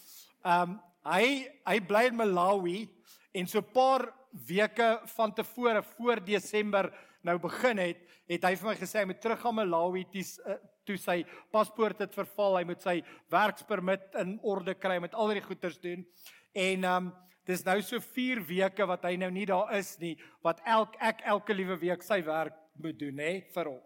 Um 0.43 0.79
hy 1.05 1.47
hy 1.65 1.79
bly 1.79 2.07
in 2.07 2.17
Malawi 2.17 2.89
en 3.33 3.47
so 3.47 3.59
'n 3.59 3.71
paar 3.73 4.13
weke 4.31 5.01
van 5.05 5.33
tevore 5.33 5.83
voor 5.83 6.23
Desember 6.23 6.93
nou 7.21 7.37
begin 7.39 7.77
het, 7.77 7.97
het 8.29 8.43
hy 8.43 8.55
vir 8.55 8.69
my 8.69 8.75
gesê 8.75 9.01
hy 9.01 9.05
moet 9.09 9.21
terug 9.21 9.41
gaan 9.41 9.55
Malawi 9.55 10.05
toe, 10.11 10.23
uh, 10.45 10.57
toe 10.85 10.97
sy 10.97 11.17
paspoort 11.51 11.99
het 11.99 12.13
verval, 12.15 12.59
hy 12.59 12.67
moet 12.69 12.81
sy 12.81 12.99
werkspermit 13.33 14.15
in 14.21 14.37
orde 14.47 14.75
kry, 14.75 14.99
met 14.99 15.13
al 15.13 15.33
die 15.33 15.41
goeders 15.41 15.79
doen. 15.81 16.05
En 16.53 16.85
um 16.85 17.11
dis 17.49 17.63
nou 17.65 17.79
so 17.81 17.97
4 17.99 18.43
weke 18.45 18.85
wat 18.85 19.07
hy 19.09 19.15
nou 19.17 19.31
nie 19.33 19.47
daar 19.49 19.71
is 19.77 19.95
nie, 20.01 20.13
wat 20.45 20.61
elk 20.69 20.95
ek 21.01 21.23
elke 21.25 21.55
liewe 21.55 21.79
week 21.81 22.03
sy 22.05 22.19
werk 22.21 22.53
moet 22.77 22.99
doen, 22.99 23.17
hè, 23.17 23.31
vir 23.55 23.71
hom. 23.71 23.81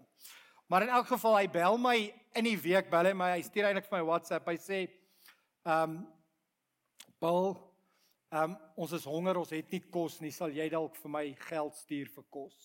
Maar 0.67 0.83
in 0.83 0.95
elk 0.97 1.07
geval 1.07 1.37
hy 1.37 1.47
bel 1.47 1.77
my 1.79 1.97
in 2.35 2.49
die 2.49 2.57
week, 2.59 2.89
bel 2.91 3.07
hy 3.07 3.13
my, 3.15 3.29
hy 3.37 3.45
stuur 3.45 3.69
eintlik 3.69 3.87
vir 3.87 3.99
my 3.99 4.03
WhatsApp. 4.09 4.49
Hy 4.49 4.57
sê 4.59 4.79
um 5.63 6.01
Paul 7.23 7.53
Ehm 8.33 8.49
um, 8.49 8.53
ons 8.81 8.93
is 8.97 9.03
honger, 9.05 9.37
ons 9.37 9.51
het 9.53 9.69
nie 9.69 9.83
kos 9.93 10.15
nie. 10.23 10.31
Sal 10.33 10.55
jy 10.55 10.65
dalk 10.73 10.95
vir 10.97 11.11
my 11.13 11.27
geld 11.37 11.75
stuur 11.77 12.07
vir 12.15 12.23
kos? 12.33 12.55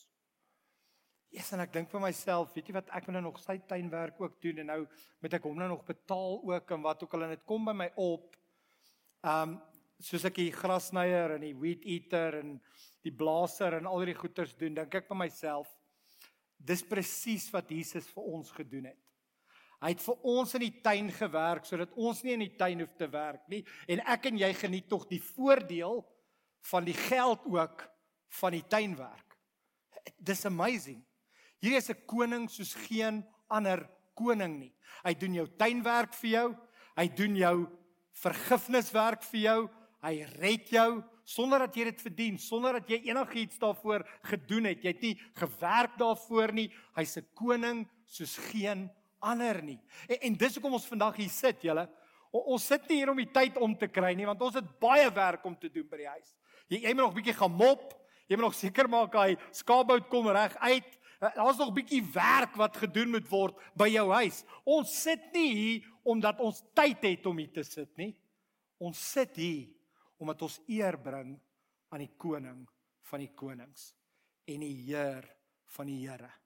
Yes, 1.28 1.50
en 1.52 1.60
ek 1.60 1.75
dink 1.75 1.90
vir 1.92 2.00
myself, 2.00 2.54
weet 2.54 2.70
jy 2.70 2.75
wat, 2.78 2.88
ek 2.96 3.04
moet 3.04 3.18
nou 3.18 3.26
nog 3.26 3.40
sy 3.42 3.58
tuinwerk 3.68 4.16
ook 4.22 4.38
doen 4.40 4.62
en 4.62 4.70
nou 4.72 4.78
moet 5.20 5.34
ek 5.37 5.44
hom 5.44 5.58
nou 5.60 5.66
nog 5.68 5.82
betaal 5.84 6.38
ook 6.48 6.72
en 6.72 6.87
wat 6.87 7.04
ook 7.04 7.16
al 7.18 7.26
en 7.26 7.34
dit 7.34 7.44
kom 7.52 7.68
by 7.68 7.75
my 7.82 7.90
op. 8.00 8.38
Ehm 9.20 9.58
um, 9.58 9.58
soos 9.98 10.25
ek 10.28 10.38
die 10.38 10.54
grasnyer 10.54 11.34
en 11.34 11.42
die 11.42 11.56
weed 11.58 11.84
eater 11.84 12.38
en 12.38 12.52
die 13.04 13.12
blaser 13.12 13.76
en 13.80 13.90
al 13.90 14.06
die 14.06 14.14
goeters 14.16 14.54
doen, 14.56 14.76
dink 14.78 14.94
ek 14.94 15.08
vir 15.10 15.18
myself, 15.18 15.68
dis 16.56 16.84
presies 16.87 17.48
wat 17.52 17.68
Jesus 17.75 18.06
vir 18.14 18.32
ons 18.38 18.52
gedoen 18.54 18.92
het. 18.92 19.07
Hy 19.78 19.92
het 19.94 20.02
vir 20.02 20.25
ons 20.26 20.54
in 20.58 20.64
die 20.64 20.80
tuin 20.82 21.11
gewerk 21.14 21.66
sodat 21.68 21.92
ons 21.94 22.23
nie 22.25 22.35
in 22.35 22.42
die 22.42 22.56
tuin 22.58 22.80
hoef 22.82 22.94
te 22.99 23.06
werk 23.12 23.44
nie 23.49 23.61
en 23.87 24.02
ek 24.11 24.26
en 24.26 24.40
jy 24.40 24.50
geniet 24.58 24.88
tog 24.90 25.06
die 25.06 25.23
voordeel 25.23 26.02
van 26.70 26.85
die 26.85 26.97
geld 26.99 27.47
ook 27.47 27.85
van 28.40 28.56
die 28.56 28.64
tuinwerk. 28.66 29.37
Dis 30.18 30.44
amazing. 30.47 30.99
Hier 31.62 31.76
is 31.76 31.90
'n 31.90 32.06
koning 32.06 32.49
soos 32.50 32.75
geen 32.75 33.25
ander 33.49 33.88
koning 34.14 34.58
nie. 34.58 34.75
Hy 35.04 35.14
doen 35.14 35.35
jou 35.35 35.47
tuinwerk 35.56 36.14
vir 36.14 36.30
jou. 36.30 36.56
Hy 36.97 37.08
doen 37.08 37.37
jou 37.37 37.68
vergifniswerk 38.12 39.23
vir 39.23 39.40
jou. 39.40 39.70
Hy 40.02 40.25
red 40.38 40.68
jou 40.70 41.02
sonder 41.25 41.58
dat 41.58 41.76
jy 41.76 41.85
dit 41.85 42.00
verdien, 42.00 42.38
sonder 42.38 42.73
dat 42.73 42.88
jy 42.88 43.02
enigiets 43.11 43.58
daarvoor 43.58 44.04
gedoen 44.30 44.64
het. 44.64 44.85
Jy 44.85 44.92
het 44.94 45.02
nie 45.02 45.20
gewerk 45.35 45.99
daarvoor 45.99 46.52
nie. 46.52 46.73
Hy's 46.97 47.16
'n 47.18 47.26
koning 47.35 47.88
soos 48.06 48.37
geen 48.37 48.90
ander 49.20 49.62
nie. 49.62 49.78
En, 50.08 50.16
en 50.28 50.37
dis 50.40 50.54
hoekom 50.54 50.76
ons 50.78 50.88
vandag 50.90 51.16
hier 51.16 51.32
sit, 51.32 51.62
julle. 51.62 51.88
Ons 52.30 52.66
sit 52.66 52.84
nie 52.88 53.00
hier 53.00 53.10
om 53.10 53.16
die 53.16 53.30
tyd 53.32 53.56
om 53.56 53.75
te 53.78 53.88
kry 53.88 54.12
nie, 54.14 54.26
want 54.28 54.42
ons 54.44 54.58
het 54.58 54.68
baie 54.80 55.08
werk 55.14 55.44
om 55.48 55.56
te 55.56 55.70
doen 55.72 55.87
by 55.88 56.02
die 56.02 56.10
huis. 56.10 56.34
Jy 56.68 56.82
jy 56.84 56.92
moet 56.92 57.04
nog 57.06 57.12
'n 57.12 57.20
bietjie 57.20 57.38
gaan 57.38 57.56
mop. 57.56 57.94
Jy 58.28 58.37
moet 58.37 58.44
nog 58.44 58.54
seker 58.54 58.88
maak 58.88 59.14
hy 59.14 59.37
skaapbout 59.52 60.08
kom 60.08 60.28
reg 60.28 60.56
uit. 60.56 60.98
Eh, 61.20 61.34
daar's 61.34 61.58
nog 61.58 61.70
'n 61.70 61.75
bietjie 61.75 62.02
werk 62.12 62.56
wat 62.56 62.76
gedoen 62.76 63.10
moet 63.10 63.28
word 63.28 63.56
by 63.75 63.88
jou 63.88 64.12
huis. 64.12 64.44
Ons 64.64 65.02
sit 65.02 65.32
nie 65.32 65.54
hier 65.54 65.92
omdat 66.04 66.40
ons 66.40 66.62
tyd 66.75 67.02
het 67.02 67.26
om 67.26 67.38
hier 67.38 67.52
te 67.52 67.62
sit 67.62 67.96
nie. 67.96 68.14
Ons 68.78 69.12
sit 69.12 69.37
hier 69.37 69.68
omdat 70.18 70.42
ons 70.42 70.60
eer 70.68 70.98
bring 70.98 71.40
aan 71.88 71.98
die 71.98 72.14
koning 72.16 72.68
van 73.02 73.18
die 73.18 73.32
konings 73.34 73.94
en 74.48 74.60
die 74.60 74.75
Heer 74.88 75.25
van 75.76 75.87
die 75.87 76.08
Here. 76.08 76.38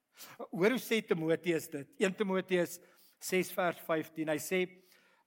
Hoor 0.51 0.75
hoe 0.77 0.83
sê 0.83 1.01
Timoteus 1.05 1.69
dit? 1.73 1.89
1 2.01 2.17
Timoteus 2.19 2.79
6 3.23 3.53
vers 3.57 3.81
15. 3.87 4.33
Hy 4.33 4.41
sê 4.43 4.65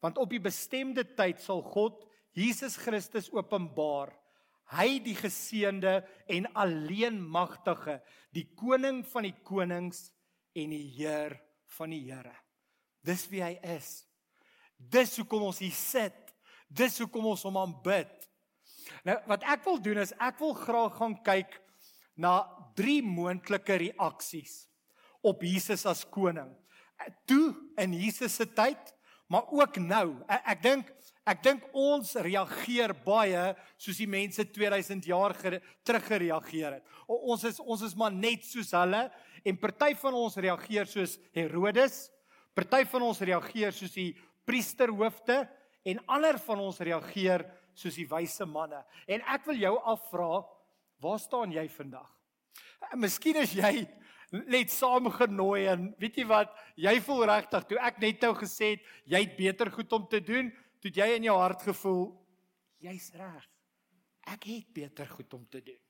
want 0.04 0.20
op 0.22 0.30
die 0.30 0.42
bestemde 0.44 1.06
tyd 1.18 1.40
sal 1.42 1.64
God 1.66 2.04
Jesus 2.36 2.76
Christus 2.78 3.32
openbaar. 3.34 4.12
Hy 4.76 5.00
die 5.02 5.16
geseënde 5.18 6.00
en 6.32 6.48
alleen 6.58 7.18
magtige, 7.22 8.00
die 8.34 8.48
koning 8.58 9.04
van 9.08 9.28
die 9.28 9.36
konings 9.46 10.10
en 10.58 10.74
die 10.74 10.88
Heer 10.98 11.38
van 11.78 11.94
die 11.94 12.02
Here. 12.08 12.34
Dis 13.06 13.28
wie 13.30 13.44
hy 13.46 13.56
is. 13.76 14.04
Dis 14.78 15.14
hoekom 15.20 15.48
ons 15.52 15.62
hier 15.62 15.74
sit. 15.76 16.18
Dis 16.70 16.98
hoekom 17.02 17.30
ons 17.30 17.46
hom 17.46 17.60
aanbid. 17.62 18.12
Nou 19.06 19.18
wat 19.30 19.46
ek 19.50 19.66
wil 19.66 19.78
doen 19.82 20.02
is 20.02 20.14
ek 20.22 20.42
wil 20.42 20.56
graag 20.58 20.98
gaan 20.98 21.18
kyk 21.26 21.60
na 22.18 22.40
drie 22.78 23.02
moontlike 23.06 23.78
reaksies 23.82 24.66
op 25.26 25.42
Jesus 25.46 25.86
as 25.90 26.04
koning. 26.08 26.52
Toe 27.28 27.54
in 27.82 27.96
Jesus 27.98 28.36
se 28.38 28.46
tyd, 28.46 28.94
maar 29.28 29.50
ook 29.52 29.80
nou. 29.82 30.14
Ek, 30.30 30.52
ek 30.56 30.64
dink 30.66 30.94
ek 31.26 31.40
dink 31.42 31.64
ons 31.74 32.12
reageer 32.22 32.92
baie 33.02 33.48
soos 33.82 33.98
die 33.98 34.06
mense 34.06 34.44
2000 34.46 35.08
jaar 35.10 35.34
terug 35.34 36.04
gereageer 36.06 36.76
het. 36.78 36.84
O, 37.10 37.18
ons 37.34 37.48
is 37.50 37.58
ons 37.64 37.82
is 37.88 37.96
maar 37.98 38.14
net 38.14 38.46
soos 38.46 38.70
hulle 38.78 39.08
en 39.42 39.58
party 39.58 39.96
van 40.04 40.18
ons 40.20 40.38
reageer 40.38 40.86
soos 40.90 41.18
Herodes, 41.34 42.12
party 42.54 42.84
van 42.92 43.08
ons 43.10 43.24
reageer 43.26 43.74
soos 43.74 43.98
die 43.98 44.12
priesterhoofde 44.46 45.42
en 45.86 46.04
ander 46.14 46.38
van 46.46 46.62
ons 46.62 46.78
reageer 46.86 47.48
soos 47.76 47.98
die 47.98 48.08
wyse 48.10 48.46
manne. 48.46 48.84
En 49.10 49.26
ek 49.34 49.50
wil 49.50 49.58
jou 49.60 49.74
afvra, 49.82 50.44
waar 51.02 51.20
staan 51.20 51.54
jy 51.54 51.66
vandag? 51.74 52.08
Miskien 53.02 53.42
is 53.42 53.58
jy 53.58 53.88
net 54.32 54.72
saamgenooi 54.74 55.68
en 55.72 55.90
weet 56.02 56.18
jy 56.22 56.26
wat, 56.30 56.54
jy 56.76 56.98
voel 57.06 57.26
regtig 57.30 57.68
toe 57.70 57.80
ek 57.80 58.00
net 58.04 58.22
nou 58.26 58.34
gesê 58.40 58.76
het 58.76 58.94
jy 59.06 59.22
het 59.24 59.36
beter 59.38 59.72
goed 59.72 59.94
om 59.94 60.08
te 60.10 60.22
doen, 60.24 60.52
toe 60.82 60.92
jy 60.94 61.08
in 61.16 61.28
jou 61.30 61.38
hart 61.40 61.62
gevoel 61.66 62.08
jy's 62.86 63.10
reg. 63.18 63.46
Ek 64.26 64.48
het 64.50 64.70
beter 64.74 65.10
goed 65.10 65.34
om 65.38 65.44
te 65.50 65.62
doen. 65.62 65.82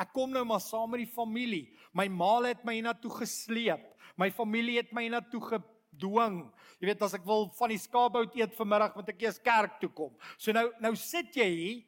Ek 0.00 0.10
kom 0.14 0.32
nou 0.34 0.42
maar 0.48 0.62
saam 0.62 0.90
met 0.90 1.04
die 1.04 1.10
familie. 1.10 1.68
My 1.94 2.08
ma 2.10 2.40
het 2.48 2.64
my 2.66 2.74
hiernatoe 2.78 3.12
gesleep. 3.20 3.84
My 4.18 4.30
familie 4.34 4.80
het 4.80 4.92
my 4.94 5.04
hiernatoe 5.06 5.40
gedwing. 5.52 6.40
Jy 6.80 6.88
weet 6.90 7.04
as 7.06 7.14
ek 7.14 7.26
wil 7.28 7.46
van 7.58 7.70
die 7.70 7.78
skaapbout 7.78 8.34
eet 8.38 8.56
vanmiddag 8.58 8.96
moet 8.98 9.12
ek 9.14 9.22
eers 9.26 9.38
kerk 9.42 9.78
toe 9.82 9.92
kom. 9.94 10.14
So 10.36 10.54
nou 10.56 10.66
nou 10.82 10.94
sit 10.98 11.36
jy 11.38 11.50
hier. 11.52 11.84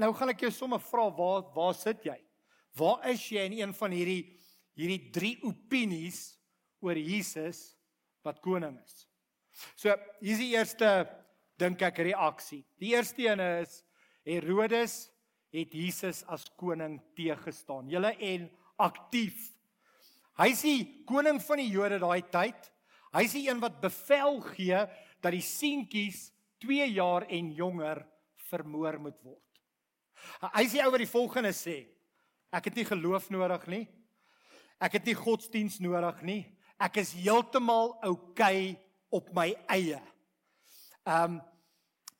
Nou 0.00 0.12
gaan 0.16 0.32
ek 0.32 0.44
jou 0.46 0.52
sommer 0.52 0.82
vra 0.82 1.08
waar 1.16 1.48
waar 1.54 1.74
sit 1.76 2.04
jy? 2.04 2.18
Waar 2.76 3.08
is 3.12 3.24
jy 3.32 3.46
in 3.48 3.58
een 3.60 3.74
van 3.76 3.92
hierdie 3.92 4.22
hierdie 4.78 5.10
drie 5.14 5.36
opinies 5.46 6.32
oor 6.82 6.98
Jesus 6.98 7.72
wat 8.24 8.40
koning 8.42 8.76
is. 8.82 9.06
So, 9.76 9.92
hier 10.22 10.34
is 10.34 10.40
die 10.40 10.52
eerste 10.54 10.90
dink 11.60 11.82
ek 11.84 12.02
reaksie. 12.08 12.62
Die 12.80 12.94
eerste 12.96 13.26
een 13.26 13.42
is 13.62 13.82
Herodes 14.26 14.96
het 15.52 15.74
Jesus 15.76 16.22
as 16.32 16.46
koning 16.58 16.96
teëgestaan. 17.18 17.90
Julle 17.92 18.14
en 18.16 18.48
aktief. 18.80 19.50
Hy 20.40 20.48
is 20.54 20.62
die 20.64 20.84
koning 21.08 21.42
van 21.44 21.60
die 21.60 21.68
Jode 21.70 22.00
daai 22.02 22.22
tyd. 22.32 22.70
Hy 23.12 23.26
is 23.26 23.34
die 23.36 23.44
een 23.50 23.60
wat 23.60 23.82
bevel 23.82 24.40
gee 24.54 24.78
dat 25.22 25.34
die 25.34 25.44
seentjies 25.44 26.30
2 26.64 26.86
jaar 26.94 27.26
en 27.28 27.50
jonger 27.52 28.00
vermoor 28.48 28.98
moet 29.02 29.18
word. 29.26 29.40
Hy 30.54 30.64
sê 30.70 30.84
oor 30.86 31.02
die 31.02 31.10
volgende 31.10 31.52
sê: 31.56 31.82
Ek 32.54 32.70
het 32.70 32.78
nie 32.78 32.86
geloof 32.86 33.28
nodig 33.34 33.66
nie. 33.70 33.84
Ek 34.82 34.98
het 34.98 35.06
nie 35.06 35.14
godsdiens 35.14 35.78
nodig 35.78 36.22
nie. 36.26 36.40
Ek 36.82 36.98
is 36.98 37.14
heeltemal 37.14 37.94
oukei 38.02 38.72
okay 38.74 38.90
op 39.12 39.30
my 39.36 39.52
eie. 39.70 40.00
Um 41.06 41.40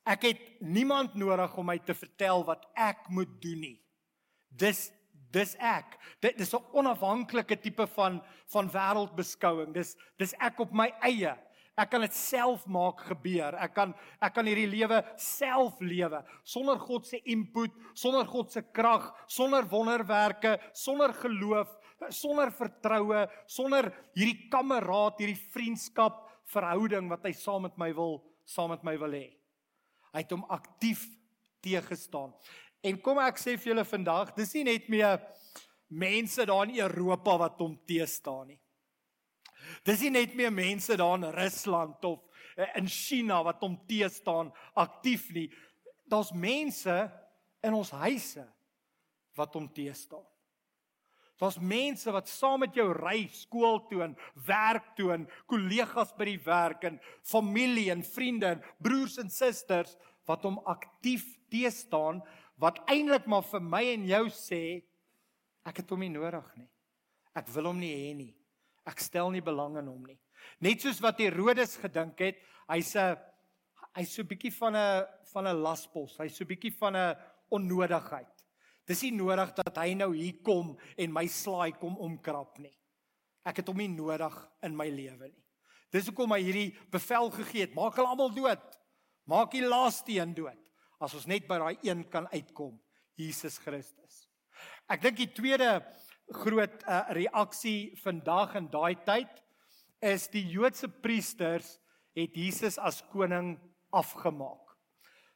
ek 0.03 0.25
het 0.27 0.39
niemand 0.59 1.13
nodig 1.15 1.53
om 1.55 1.69
my 1.71 1.77
te 1.79 1.93
vertel 1.95 2.41
wat 2.43 2.65
ek 2.75 3.05
moet 3.15 3.31
doen 3.43 3.61
nie. 3.63 3.77
Dis 4.51 4.89
dis 5.33 5.55
ek. 5.57 5.95
Dit 6.21 6.39
is 6.43 6.53
'n 6.53 6.61
onafhanklike 6.73 7.55
tipe 7.61 7.87
van 7.95 8.21
van 8.51 8.69
wêreldbeskouing. 8.69 9.73
Dis 9.73 9.95
dis 10.17 10.33
ek 10.39 10.59
op 10.59 10.71
my 10.71 10.93
eie. 11.01 11.35
Ek 11.75 11.89
kan 11.89 12.01
dit 12.01 12.13
self 12.13 12.67
maak 12.67 12.99
gebeur. 12.99 13.55
Ek 13.55 13.73
kan 13.73 13.95
ek 14.21 14.33
kan 14.33 14.45
hierdie 14.45 14.69
lewe 14.69 15.03
self 15.17 15.79
lewe 15.79 16.23
sonder 16.43 16.77
God 16.77 17.07
se 17.07 17.17
input, 17.25 17.71
sonder 17.93 18.25
God 18.25 18.51
se 18.51 18.61
krag, 18.61 19.11
sonder 19.27 19.63
wonderwerke, 19.63 20.59
sonder 20.73 21.13
geloof, 21.13 21.67
sonder 22.11 22.51
vertroue, 22.51 23.23
sonder 23.47 23.91
hierdie 24.17 24.49
kameraad, 24.51 25.19
hierdie 25.21 25.49
vriendskap 25.53 26.23
verhouding 26.51 27.07
wat 27.11 27.23
hy 27.27 27.33
saam 27.37 27.67
met 27.67 27.77
my 27.79 27.91
wil 27.95 28.19
saam 28.45 28.73
met 28.73 28.83
my 28.83 28.95
wil 28.99 29.15
hê. 29.15 29.27
Hy 30.13 30.21
het 30.21 30.33
hom 30.35 30.43
aktief 30.51 31.05
teëgestaan. 31.63 32.33
En 32.83 32.99
kom 33.01 33.21
ek 33.23 33.39
sê 33.39 33.55
vir 33.55 33.71
julle 33.71 33.85
vandag, 33.87 34.33
dis 34.35 34.51
nie 34.57 34.65
net 34.67 34.89
meer 34.91 35.21
mense 35.93 36.45
daar 36.49 36.67
in 36.67 36.81
Europa 36.83 37.37
wat 37.45 37.61
hom 37.63 37.77
teë 37.87 38.07
staan 38.09 38.51
nie. 38.51 38.59
Dis 39.87 40.03
nie 40.03 40.11
net 40.17 40.35
meer 40.35 40.51
mense 40.51 40.95
daar 40.99 41.15
in 41.21 41.29
Rusland 41.31 42.03
of 42.05 42.19
eh, 42.57 42.67
in 42.81 42.89
China 42.91 43.39
wat 43.47 43.63
hom 43.63 43.77
teë 43.87 44.09
staan 44.11 44.51
aktief 44.75 45.29
nie. 45.35 45.47
Daar's 46.03 46.33
mense 46.35 46.97
in 47.63 47.77
ons 47.77 47.93
huise 48.03 48.43
wat 49.39 49.55
hom 49.55 49.69
teë 49.71 49.95
staan. 49.95 50.27
Daar's 51.41 51.59
mense 51.59 52.11
wat 52.13 52.29
saam 52.29 52.61
met 52.63 52.75
jou 52.77 52.91
ry 52.93 53.25
skool 53.33 53.81
toe 53.89 54.03
en 54.05 54.17
werk 54.45 54.93
toe 54.97 55.11
en 55.15 55.27
kollegas 55.49 56.13
by 56.17 56.27
die 56.29 56.41
werk 56.45 56.85
en 56.87 56.99
familie 57.25 57.89
en 57.91 58.03
vriende 58.05 58.51
en 58.53 58.63
broers 58.83 59.17
en 59.17 59.29
susters 59.33 59.97
wat 60.29 60.45
hom 60.45 60.59
aktief 60.69 61.25
teë 61.51 61.71
staan 61.73 62.21
wat 62.61 62.79
eintlik 62.91 63.25
maar 63.27 63.43
vir 63.49 63.63
my 63.65 63.83
en 63.95 64.05
jou 64.07 64.23
sê 64.29 64.63
ek 65.65 65.81
het 65.81 65.91
hom 65.91 66.03
nie 66.03 66.11
nodig 66.13 66.45
nie. 66.59 66.69
Ek 67.33 67.49
wil 67.55 67.71
hom 67.71 67.79
nie 67.81 67.93
hê 67.95 68.13
nie. 68.15 68.33
Ek 68.85 69.01
stel 69.01 69.31
nie 69.33 69.41
belang 69.43 69.77
in 69.79 69.89
hom 69.89 70.03
nie. 70.05 70.19
Net 70.61 70.83
soos 70.83 70.99
wat 71.01 71.21
Herodes 71.23 71.77
gedink 71.81 72.19
het, 72.19 72.37
hy's 72.69 72.95
'n 72.95 73.17
hy's 73.95 74.13
so 74.13 74.21
'n 74.21 74.27
bietjie 74.27 74.51
van 74.51 74.75
'n 74.75 75.05
van 75.33 75.47
'n 75.47 75.61
laspos. 75.63 76.17
Hy's 76.19 76.35
so 76.37 76.43
'n 76.43 76.47
bietjie 76.47 76.73
van 76.77 76.95
'n 76.95 77.15
onnodigheid. 77.49 78.32
Dis 78.87 79.03
nie 79.05 79.13
nodig 79.15 79.53
dat 79.55 79.77
hy 79.79 79.93
nou 79.95 80.11
hier 80.15 80.41
kom 80.43 80.73
en 80.99 81.13
my 81.15 81.23
slaai 81.31 81.71
kom 81.79 81.95
omkrap 82.03 82.59
nie. 82.59 82.73
Ek 83.47 83.61
het 83.61 83.69
hom 83.71 83.79
nie 83.79 83.91
nodig 83.91 84.35
in 84.63 84.75
my 84.75 84.89
lewe 84.91 85.29
nie. 85.29 85.43
Dis 85.93 86.07
hoekom 86.09 86.33
hy 86.33 86.41
hierdie 86.41 86.69
bevel 86.91 87.29
gegee 87.35 87.67
het: 87.67 87.75
maak 87.77 87.95
hulle 87.99 88.11
almal 88.11 88.33
dood. 88.33 88.63
Maak 89.29 89.53
die 89.53 89.63
laaste 89.63 90.17
een 90.17 90.33
dood 90.35 90.59
as 91.03 91.13
ons 91.15 91.27
net 91.27 91.47
by 91.47 91.59
daai 91.59 91.83
een 91.83 92.03
kan 92.07 92.27
uitkom, 92.31 92.77
Jesus 93.19 93.57
Christus. 93.59 94.23
Ek 94.87 95.01
dink 95.03 95.17
die 95.19 95.31
tweede 95.35 95.81
groot 96.43 96.83
uh, 96.87 97.03
reaksie 97.15 97.93
vandag 98.03 98.55
in 98.59 98.69
daai 98.71 98.95
tyd 99.03 99.41
is 100.03 100.29
die 100.31 100.43
Joodse 100.51 100.87
priesters 100.87 101.77
het 102.15 102.35
Jesus 102.35 102.77
as 102.79 103.01
koning 103.11 103.55
afgemaak. 103.91 104.75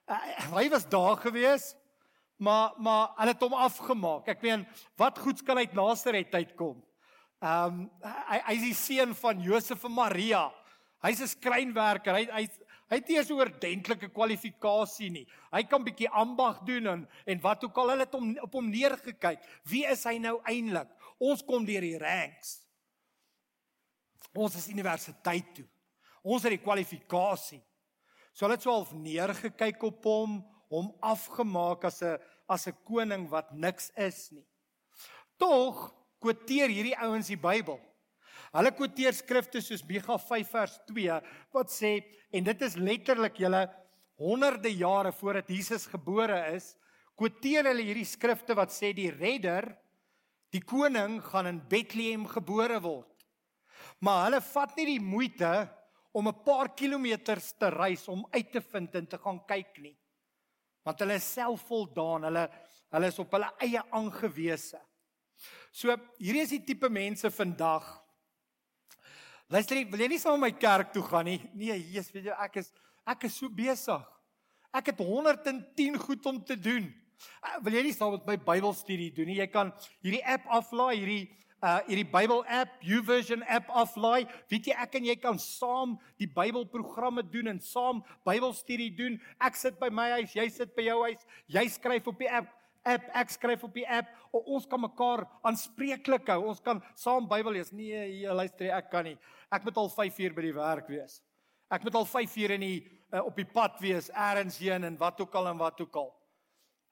Uh, 0.07 0.19
hy 0.55 0.67
was 0.71 0.87
daar 0.87 1.17
gewees, 1.19 1.73
maar 2.37 2.73
maar 2.77 3.09
hulle 3.17 3.33
het 3.33 3.41
hom 3.41 3.53
afgemaak. 3.53 4.27
Ek 4.27 4.41
meen, 4.41 4.67
wat 4.97 5.19
goeds 5.19 5.43
kan 5.43 5.57
uit 5.57 5.73
Nasaret 5.73 6.33
uitkom? 6.33 6.83
Ehm 7.41 7.81
um, 7.81 7.89
hy 8.29 8.39
hy's 8.51 8.63
die 8.63 8.77
seun 8.77 9.13
van 9.15 9.41
Josef 9.41 9.83
en 9.83 9.93
Maria. 9.93 10.47
Hy's 11.05 11.21
'n 11.21 11.27
skrynwerker. 11.27 12.15
Hy 12.15 12.25
hy 12.31 12.47
Hy 12.87 13.01
het 13.01 13.09
nie 13.09 13.19
'n 13.19 13.33
oordentlike 13.35 14.07
kwalifikasie 14.15 15.09
nie. 15.11 15.27
Hy 15.51 15.63
kan 15.63 15.83
bietjie 15.83 16.09
ambag 16.09 16.63
doen 16.63 16.87
en 16.87 17.07
en 17.25 17.41
wat 17.41 17.63
ook 17.63 17.77
al 17.77 17.89
hulle 17.89 18.05
het 18.05 18.13
hom 18.13 18.37
op 18.39 18.53
hom 18.53 18.69
neergekyk. 18.69 19.43
Wie 19.63 19.85
is 19.85 20.03
hy 20.03 20.17
nou 20.17 20.39
eintlik? 20.43 20.87
Ons 21.19 21.43
kom 21.43 21.65
deur 21.65 21.81
die 21.81 21.97
ranks. 21.97 22.63
Ons 24.33 24.55
is 24.55 24.69
universiteit 24.69 25.53
toe. 25.55 25.65
Ons 26.23 26.43
het 26.43 26.51
die 26.51 26.63
kwalifikasie. 26.63 27.61
So 28.33 28.45
hulle 28.45 28.55
het 28.55 28.63
so 28.63 28.71
half 28.71 28.93
neergekyk 28.93 29.83
op 29.83 30.03
hom, 30.03 30.45
hom 30.69 30.91
afgemaak 31.01 31.85
as 31.85 32.01
'n 32.01 32.17
as 32.47 32.67
'n 32.67 32.75
koning 32.85 33.29
wat 33.29 33.51
niks 33.53 33.91
is 33.95 34.31
nie. 34.31 34.45
Tog 35.37 35.93
quoteer 36.19 36.69
hierdie 36.69 36.97
ouens 36.97 37.27
die 37.27 37.37
Bybel. 37.37 37.79
Hulle 38.53 38.71
quoteer 38.71 39.13
skrifte 39.13 39.61
soos 39.61 39.83
Micha 39.83 40.17
5 40.17 40.49
vers 40.51 40.79
2 40.87 41.21
wat 41.53 41.69
sê 41.69 42.03
en 42.31 42.43
dit 42.43 42.61
is 42.61 42.75
letterlik 42.75 43.37
julle 43.39 43.67
honderde 44.17 44.71
jare 44.73 45.11
voordat 45.11 45.49
Jesus 45.49 45.85
gebore 45.85 46.39
is, 46.55 46.75
quoteer 47.15 47.65
hulle 47.69 47.83
hierdie 47.85 48.07
skrifte 48.07 48.55
wat 48.57 48.73
sê 48.73 48.93
die 48.93 49.11
redder, 49.11 49.75
die 50.53 50.63
koning 50.63 51.19
gaan 51.21 51.47
in 51.47 51.61
Bethlehem 51.69 52.25
gebore 52.25 52.79
word. 52.81 53.13
Maar 54.01 54.27
hulle 54.27 54.41
vat 54.41 54.75
nie 54.77 54.85
die 54.85 55.03
moeite 55.03 55.69
om 56.13 56.27
'n 56.27 56.43
paar 56.43 56.73
kilometers 56.75 57.53
te 57.59 57.69
reis 57.69 58.07
om 58.07 58.25
uit 58.31 58.51
te 58.51 58.61
vind 58.61 58.95
en 58.95 59.07
te 59.07 59.17
gaan 59.17 59.39
kyk 59.45 59.77
nie. 59.77 59.97
Want 60.87 61.03
hulle 61.03 61.19
is 61.19 61.29
selfvoldaan, 61.35 62.29
hulle 62.29 62.47
hulle 62.95 63.07
is 63.11 63.17
op 63.19 63.33
hulle 63.35 63.49
eie 63.65 63.81
aangewese. 63.91 64.79
So 65.75 65.91
hierdie 66.17 66.45
is 66.45 66.53
die 66.55 66.63
tipe 66.63 66.87
mense 66.89 67.29
vandag 67.35 67.89
Luister, 69.47 69.79
wil 69.87 70.01
jy 70.03 70.07
nie 70.11 70.19
saam 70.19 70.41
met 70.41 70.57
my 70.57 70.59
kerk 70.59 70.89
toe 70.91 71.01
gaan 71.07 71.23
nie? 71.29 71.37
Nee, 71.55 71.75
Jesus, 71.93 72.11
weet 72.11 72.25
jy, 72.27 72.33
ek 72.43 72.57
is 72.59 72.71
ek 73.07 73.21
is 73.29 73.35
so 73.39 73.47
besig. 73.47 74.01
Ek 74.75 74.89
het 74.91 74.99
110 74.99 75.95
goed 76.03 76.25
om 76.27 76.41
te 76.43 76.57
doen. 76.59 76.89
Wil 77.63 77.77
jy 77.77 77.83
nie 77.85 77.93
saam 77.95 78.17
met 78.17 78.27
my 78.27 78.35
Bybelstudie 78.49 79.13
doen 79.15 79.31
nie? 79.31 79.37
Jy 79.39 79.47
kan 79.53 79.71
hierdie 80.03 80.23
app 80.27 80.49
aflaai, 80.59 80.97
hierdie 80.99 81.29
uh 81.65 81.79
hierdie 81.87 82.05
Bybel 82.05 82.43
app, 82.45 82.75
YouVersion 82.85 83.41
app 83.49 83.69
aflaai. 83.73 84.27
Weet 84.51 84.69
jy, 84.69 84.75
ek 84.77 84.99
en 84.99 85.07
jy 85.09 85.15
kan 85.21 85.39
saam 85.41 85.95
die 86.21 86.29
Bybelprogramme 86.29 87.23
doen 87.31 87.53
en 87.53 87.61
saam 87.63 88.03
Bybelstudie 88.27 88.91
doen. 88.97 89.17
Ek 89.41 89.57
sit 89.57 89.79
by 89.79 89.89
my 89.89 90.09
huis, 90.19 90.35
jy 90.37 90.47
sit 90.53 90.75
by 90.77 90.85
jou 90.89 91.01
huis. 91.07 91.25
Jy 91.49 91.65
skryf 91.73 92.07
op 92.13 92.21
die 92.21 92.29
app 92.29 92.53
app, 92.87 93.07
ek 93.19 93.31
skryf 93.33 93.63
op 93.67 93.73
die 93.75 93.85
app. 93.89 94.09
Ons 94.37 94.67
kan 94.69 94.81
mekaar 94.81 95.25
aanspreeklik 95.47 96.29
hou. 96.31 96.45
Ons 96.51 96.61
kan 96.63 96.81
saam 96.99 97.27
Bybel 97.29 97.57
lees. 97.57 97.73
Nee, 97.75 98.05
jy 98.21 98.35
luister, 98.35 98.71
ek 98.77 98.91
kan 98.93 99.07
nie. 99.09 99.17
Ek 99.53 99.65
moet 99.67 99.79
al 99.79 99.89
5 99.91 100.21
uur 100.23 100.37
by 100.37 100.45
die 100.45 100.55
werk 100.55 100.91
wees. 100.91 101.19
Ek 101.73 101.83
moet 101.83 101.97
al 101.99 102.07
5 102.07 102.37
uur 102.43 102.55
in 102.55 102.63
die 102.63 102.77
uh, 103.11 103.23
op 103.25 103.35
die 103.35 103.47
pad 103.47 103.79
wees, 103.83 104.09
eers 104.11 104.59
heen 104.61 104.87
en 104.87 104.99
wat 104.99 105.19
ook 105.23 105.35
al 105.35 105.51
en 105.51 105.59
wat 105.59 105.81
ook 105.83 105.99
al. 105.99 106.13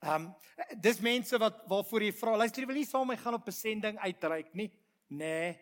Ehm 0.05 0.27
um, 0.27 0.33
dis 0.81 0.99
mense 1.01 1.37
wat 1.41 1.63
waarvoor 1.69 2.03
jy 2.05 2.13
vra. 2.13 2.35
Luister, 2.37 2.61
jy 2.61 2.69
wil 2.69 2.77
nie 2.77 2.87
saam 2.87 3.07
met 3.09 3.17
my 3.17 3.23
gaan 3.23 3.37
op 3.39 3.47
'n 3.47 3.51
sending 3.51 3.97
uitreik 3.97 4.53
nie. 4.53 4.71
Nee. 5.09 5.57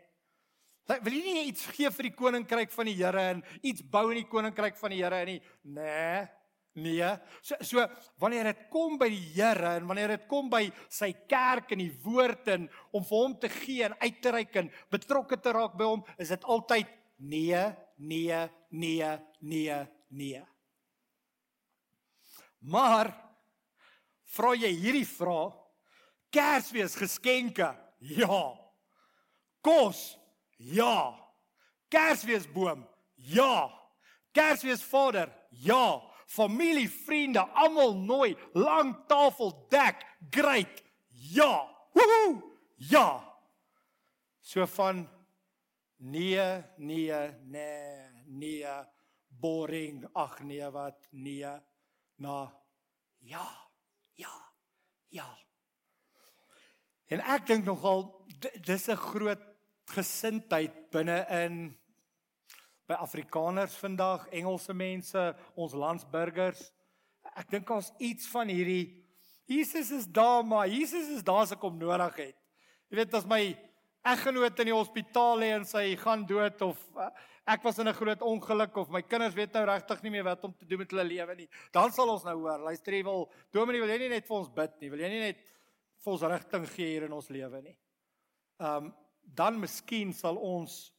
Wil 0.87 1.13
jy 1.13 1.23
nie 1.23 1.47
iets 1.47 1.65
gee 1.65 1.89
vir 1.89 2.03
die 2.03 2.15
koninkryk 2.15 2.71
van 2.71 2.85
die 2.85 2.95
Here 2.95 3.21
en 3.31 3.43
iets 3.61 3.81
bou 3.81 4.11
in 4.11 4.19
die 4.19 4.27
koninkryk 4.27 4.75
van 4.77 4.91
die 4.91 5.01
Here 5.03 5.25
nie? 5.25 5.41
Nee. 5.63 6.27
Nee. 6.75 7.11
So 7.41 7.55
so 7.61 7.87
wanneer 8.19 8.43
dit 8.43 8.69
kom 8.69 8.97
by 8.97 9.07
die 9.09 9.31
Here 9.33 9.77
en 9.77 9.87
wanneer 9.87 10.17
dit 10.17 10.27
kom 10.27 10.49
by 10.49 10.71
sy 10.89 11.13
kerk 11.29 11.71
en 11.71 11.79
die 11.79 11.93
woord 12.03 12.47
en 12.47 12.69
om 12.91 13.03
vir 13.03 13.17
hom 13.17 13.39
te 13.39 13.49
gee 13.49 13.83
en 13.83 13.95
uit 14.01 14.21
te 14.21 14.31
reik 14.31 14.55
en 14.55 14.71
betrokke 14.91 15.39
te 15.39 15.51
raak 15.51 15.77
by 15.77 15.85
hom, 15.85 16.03
is 16.17 16.29
dit 16.29 16.43
altyd 16.43 16.87
nee, 17.17 17.63
nee, 17.97 18.49
nee, 18.69 19.17
nee, 19.39 19.87
nee. 20.09 20.43
Maar 22.59 23.32
vra 24.33 24.53
jy 24.57 24.71
hierdie 24.73 25.07
vraag? 25.07 25.55
Kersfees 26.33 26.97
geskenke? 26.97 27.69
Ja. 27.99 28.41
Kos? 29.61 30.17
Ja. 30.57 31.13
Kersfeesboom? 31.93 32.87
Ja. 33.15 33.69
Kersfees 34.33 34.81
vader? 34.83 35.29
Ja 35.63 36.01
familie, 36.33 36.89
vriende, 36.89 37.43
almal 37.53 37.93
nooi, 37.95 38.33
lang 38.53 38.95
tafel 39.07 39.53
dek, 39.69 40.01
great. 40.33 40.81
Ja. 41.33 41.69
Woehoe. 41.93 42.41
Ja. 42.89 43.21
So 44.41 44.65
van 44.67 45.07
nee, 45.97 46.63
nee, 46.77 47.31
nee, 47.45 48.09
nee, 48.25 48.73
boring, 49.27 50.03
ag 50.13 50.41
nee 50.43 50.69
wat, 50.71 51.07
nee, 51.11 51.53
na 52.15 52.51
ja, 53.23 53.45
ja, 54.19 54.33
ja. 55.09 55.27
En 57.11 57.21
ek 57.35 57.47
dink 57.47 57.65
nogal 57.65 58.07
dis 58.65 58.87
'n 58.89 58.95
groot 58.95 59.41
gesindheid 59.93 60.89
binne 60.91 61.25
in 61.29 61.77
by 62.87 62.93
Afrikaners 62.93 63.75
vandag, 63.75 64.27
Engelse 64.27 64.73
mense, 64.73 65.35
ons 65.55 65.73
landsburgers. 65.73 66.71
Ek 67.35 67.49
dink 67.49 67.69
ons 67.69 67.91
iets 67.99 68.27
van 68.27 68.47
hierdie 68.47 69.03
Jesus 69.45 69.91
is 69.91 70.05
daar, 70.07 70.45
maar 70.45 70.67
Jesus 70.67 71.09
is 71.09 71.23
daar 71.23 71.43
as 71.43 71.51
ek 71.51 71.63
hom 71.65 71.77
nodig 71.77 72.15
het. 72.15 72.35
Jy 72.87 72.97
weet 72.97 73.15
as 73.17 73.25
my 73.27 73.41
eggenoot 74.03 74.59
in 74.59 74.69
die 74.69 74.75
hospitaal 74.75 75.39
lê 75.39 75.53
en 75.55 75.65
sy 75.67 75.93
gaan 75.99 76.25
dood 76.27 76.61
of 76.65 76.79
uh, 76.99 77.09
ek 77.47 77.63
was 77.63 77.79
in 77.79 77.87
'n 77.87 77.95
groot 77.95 78.21
ongeluk 78.21 78.77
of 78.77 78.89
my 78.89 79.01
kinders 79.01 79.35
weet 79.35 79.53
nou 79.53 79.65
regtig 79.65 80.03
nie 80.03 80.11
meer 80.11 80.23
wat 80.23 80.43
om 80.43 80.53
te 80.53 80.65
doen 80.65 80.79
met 80.79 80.91
hulle 80.91 81.03
lewe 81.03 81.35
nie. 81.35 81.49
Dan 81.71 81.91
sal 81.91 82.09
ons 82.09 82.23
nou 82.23 82.35
hoor, 82.39 82.59
luister 82.59 82.93
jy 82.93 83.03
wil 83.03 83.31
Dominee 83.51 83.81
wil 83.81 83.89
jy 83.89 83.99
nie 83.99 84.09
net 84.09 84.27
vir 84.27 84.37
ons 84.37 84.49
bid 84.49 84.81
nie, 84.81 84.89
wil 84.89 84.99
jy 84.99 85.09
nie 85.09 85.19
net 85.19 85.39
vir 86.03 86.13
ons 86.13 86.21
rigting 86.21 86.67
gee 86.67 86.87
hier 86.87 87.03
in 87.03 87.13
ons 87.13 87.29
lewe 87.29 87.61
nie. 87.61 87.77
Um 88.59 88.93
dan 89.23 89.59
miskien 89.59 90.11
sal 90.13 90.35
ons 90.35 90.91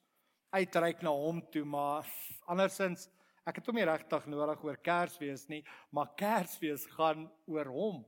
uitreik 0.54 1.02
na 1.02 1.10
hom 1.10 1.42
toe, 1.52 1.64
maar 1.64 2.06
andersins 2.48 3.10
ek 3.44 3.58
het 3.60 3.66
hom 3.66 3.76
nie 3.76 3.84
regtig 3.84 4.26
nodig 4.26 4.64
oor 4.64 4.76
Kersfees 4.80 5.48
nie, 5.48 5.62
maar 5.92 6.14
Kersfees 6.16 6.86
gaan 6.96 7.28
oor 7.46 7.68
hom. 7.68 8.04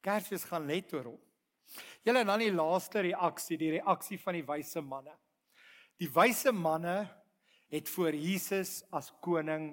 Kersfees 0.00 0.44
gaan 0.48 0.66
net 0.66 0.92
oor 0.94 1.12
hom. 1.12 1.20
Julle 2.06 2.24
dan 2.24 2.42
die 2.42 2.52
laaste 2.52 3.02
reaksie, 3.04 3.58
die 3.60 3.74
reaksie 3.78 4.18
van 4.18 4.38
die 4.38 4.46
wyse 4.46 4.82
manne. 4.82 5.14
Die 6.00 6.08
wyse 6.10 6.52
manne 6.52 7.04
het 7.70 7.88
voor 7.88 8.16
Jesus 8.16 8.80
as 8.90 9.12
koning 9.22 9.72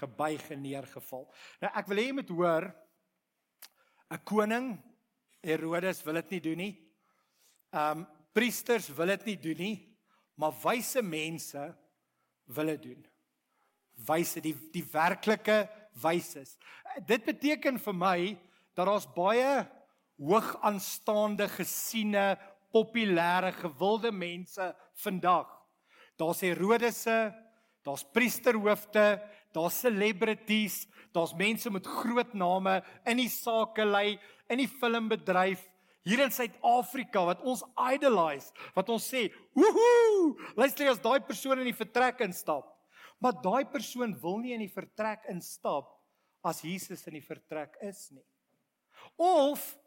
gebuig 0.00 0.50
en 0.50 0.64
neergeval. 0.64 1.28
Nou 1.62 1.70
ek 1.70 1.88
wil 1.88 2.00
hê 2.00 2.08
jy 2.08 2.16
moet 2.18 2.32
hoor 2.34 2.66
'n 4.10 4.24
koning 4.24 4.66
Herodes 5.44 6.02
wil 6.04 6.14
dit 6.14 6.30
nie 6.30 6.40
doen 6.40 6.56
nie. 6.56 6.74
Um 7.72 8.06
priesters 8.32 8.88
wil 8.88 9.06
dit 9.06 9.26
nie 9.26 9.36
doen 9.36 9.58
nie, 9.58 9.76
maar 10.36 10.52
wyse 10.64 11.02
mense 11.02 11.74
wil 12.46 12.66
dit 12.66 12.82
doen. 12.82 13.06
Wyse 14.08 14.40
die 14.40 14.54
die 14.72 14.84
werklike 14.92 15.68
wyses. 16.02 16.56
Dit 17.06 17.24
beteken 17.24 17.78
vir 17.78 17.94
my 17.94 18.18
dat 18.74 18.86
daar's 18.86 19.06
baie 19.06 19.66
hoog 20.18 20.54
aanstaande 20.62 21.48
gesiene 21.56 22.34
populêre 22.74 23.52
gewilde 23.58 24.12
mense 24.12 24.70
vandag. 25.02 25.48
Daar's 26.18 26.42
Herodese, 26.42 27.34
daar's 27.82 28.04
priesterhoofde, 28.14 29.20
daar's 29.54 29.80
celebrities, 29.80 30.84
daar's 31.14 31.34
mense 31.34 31.70
met 31.70 31.86
groot 31.86 32.34
name 32.34 32.80
in 33.06 33.22
die 33.22 33.30
sakelei, 33.30 34.18
in 34.50 34.62
die 34.62 34.70
filmbedryf 34.70 35.62
hier 36.04 36.20
in 36.20 36.32
Suid-Afrika 36.34 37.22
wat 37.24 37.40
ons 37.48 37.62
idolize, 37.80 38.52
wat 38.76 38.90
ons 38.92 39.06
sê, 39.08 39.32
"Woohoo! 39.56 40.36
Luister 40.56 40.88
as 40.90 41.00
daai 41.00 41.20
persoon 41.20 41.58
in 41.58 41.64
die 41.64 41.80
vertrek 41.84 42.20
instap." 42.20 42.68
Maar 43.20 43.40
daai 43.40 43.64
persoon 43.64 44.12
wil 44.20 44.38
nie 44.38 44.52
in 44.52 44.60
die 44.60 44.72
vertrek 44.72 45.24
instap 45.32 45.88
as 46.44 46.60
Jesus 46.60 47.06
in 47.06 47.14
die 47.14 47.24
vertrek 47.24 47.76
is 47.80 48.10
nie. 48.10 48.24
Of 49.16 49.78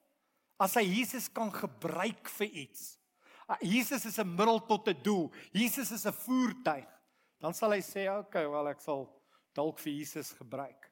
as 0.59 0.75
hy 0.75 0.85
Jesus 0.85 1.27
kan 1.29 1.51
gebruik 1.53 2.29
vir 2.39 2.49
iets. 2.65 2.97
Jesus 3.61 4.05
is 4.05 4.19
'n 4.19 4.35
middel 4.35 4.59
tot 4.59 4.87
'n 4.87 5.03
doel. 5.03 5.31
Jesus 5.53 5.91
is 5.91 6.05
'n 6.05 6.13
voertuig. 6.13 6.87
Dan 7.39 7.53
sal 7.53 7.71
hy 7.71 7.81
sê, 7.81 8.09
"Oké, 8.09 8.27
okay, 8.27 8.49
wel 8.49 8.67
ek 8.69 8.81
sal 8.81 9.09
dalk 9.53 9.79
vir 9.79 9.93
Jesus 9.93 10.31
gebruik." 10.31 10.91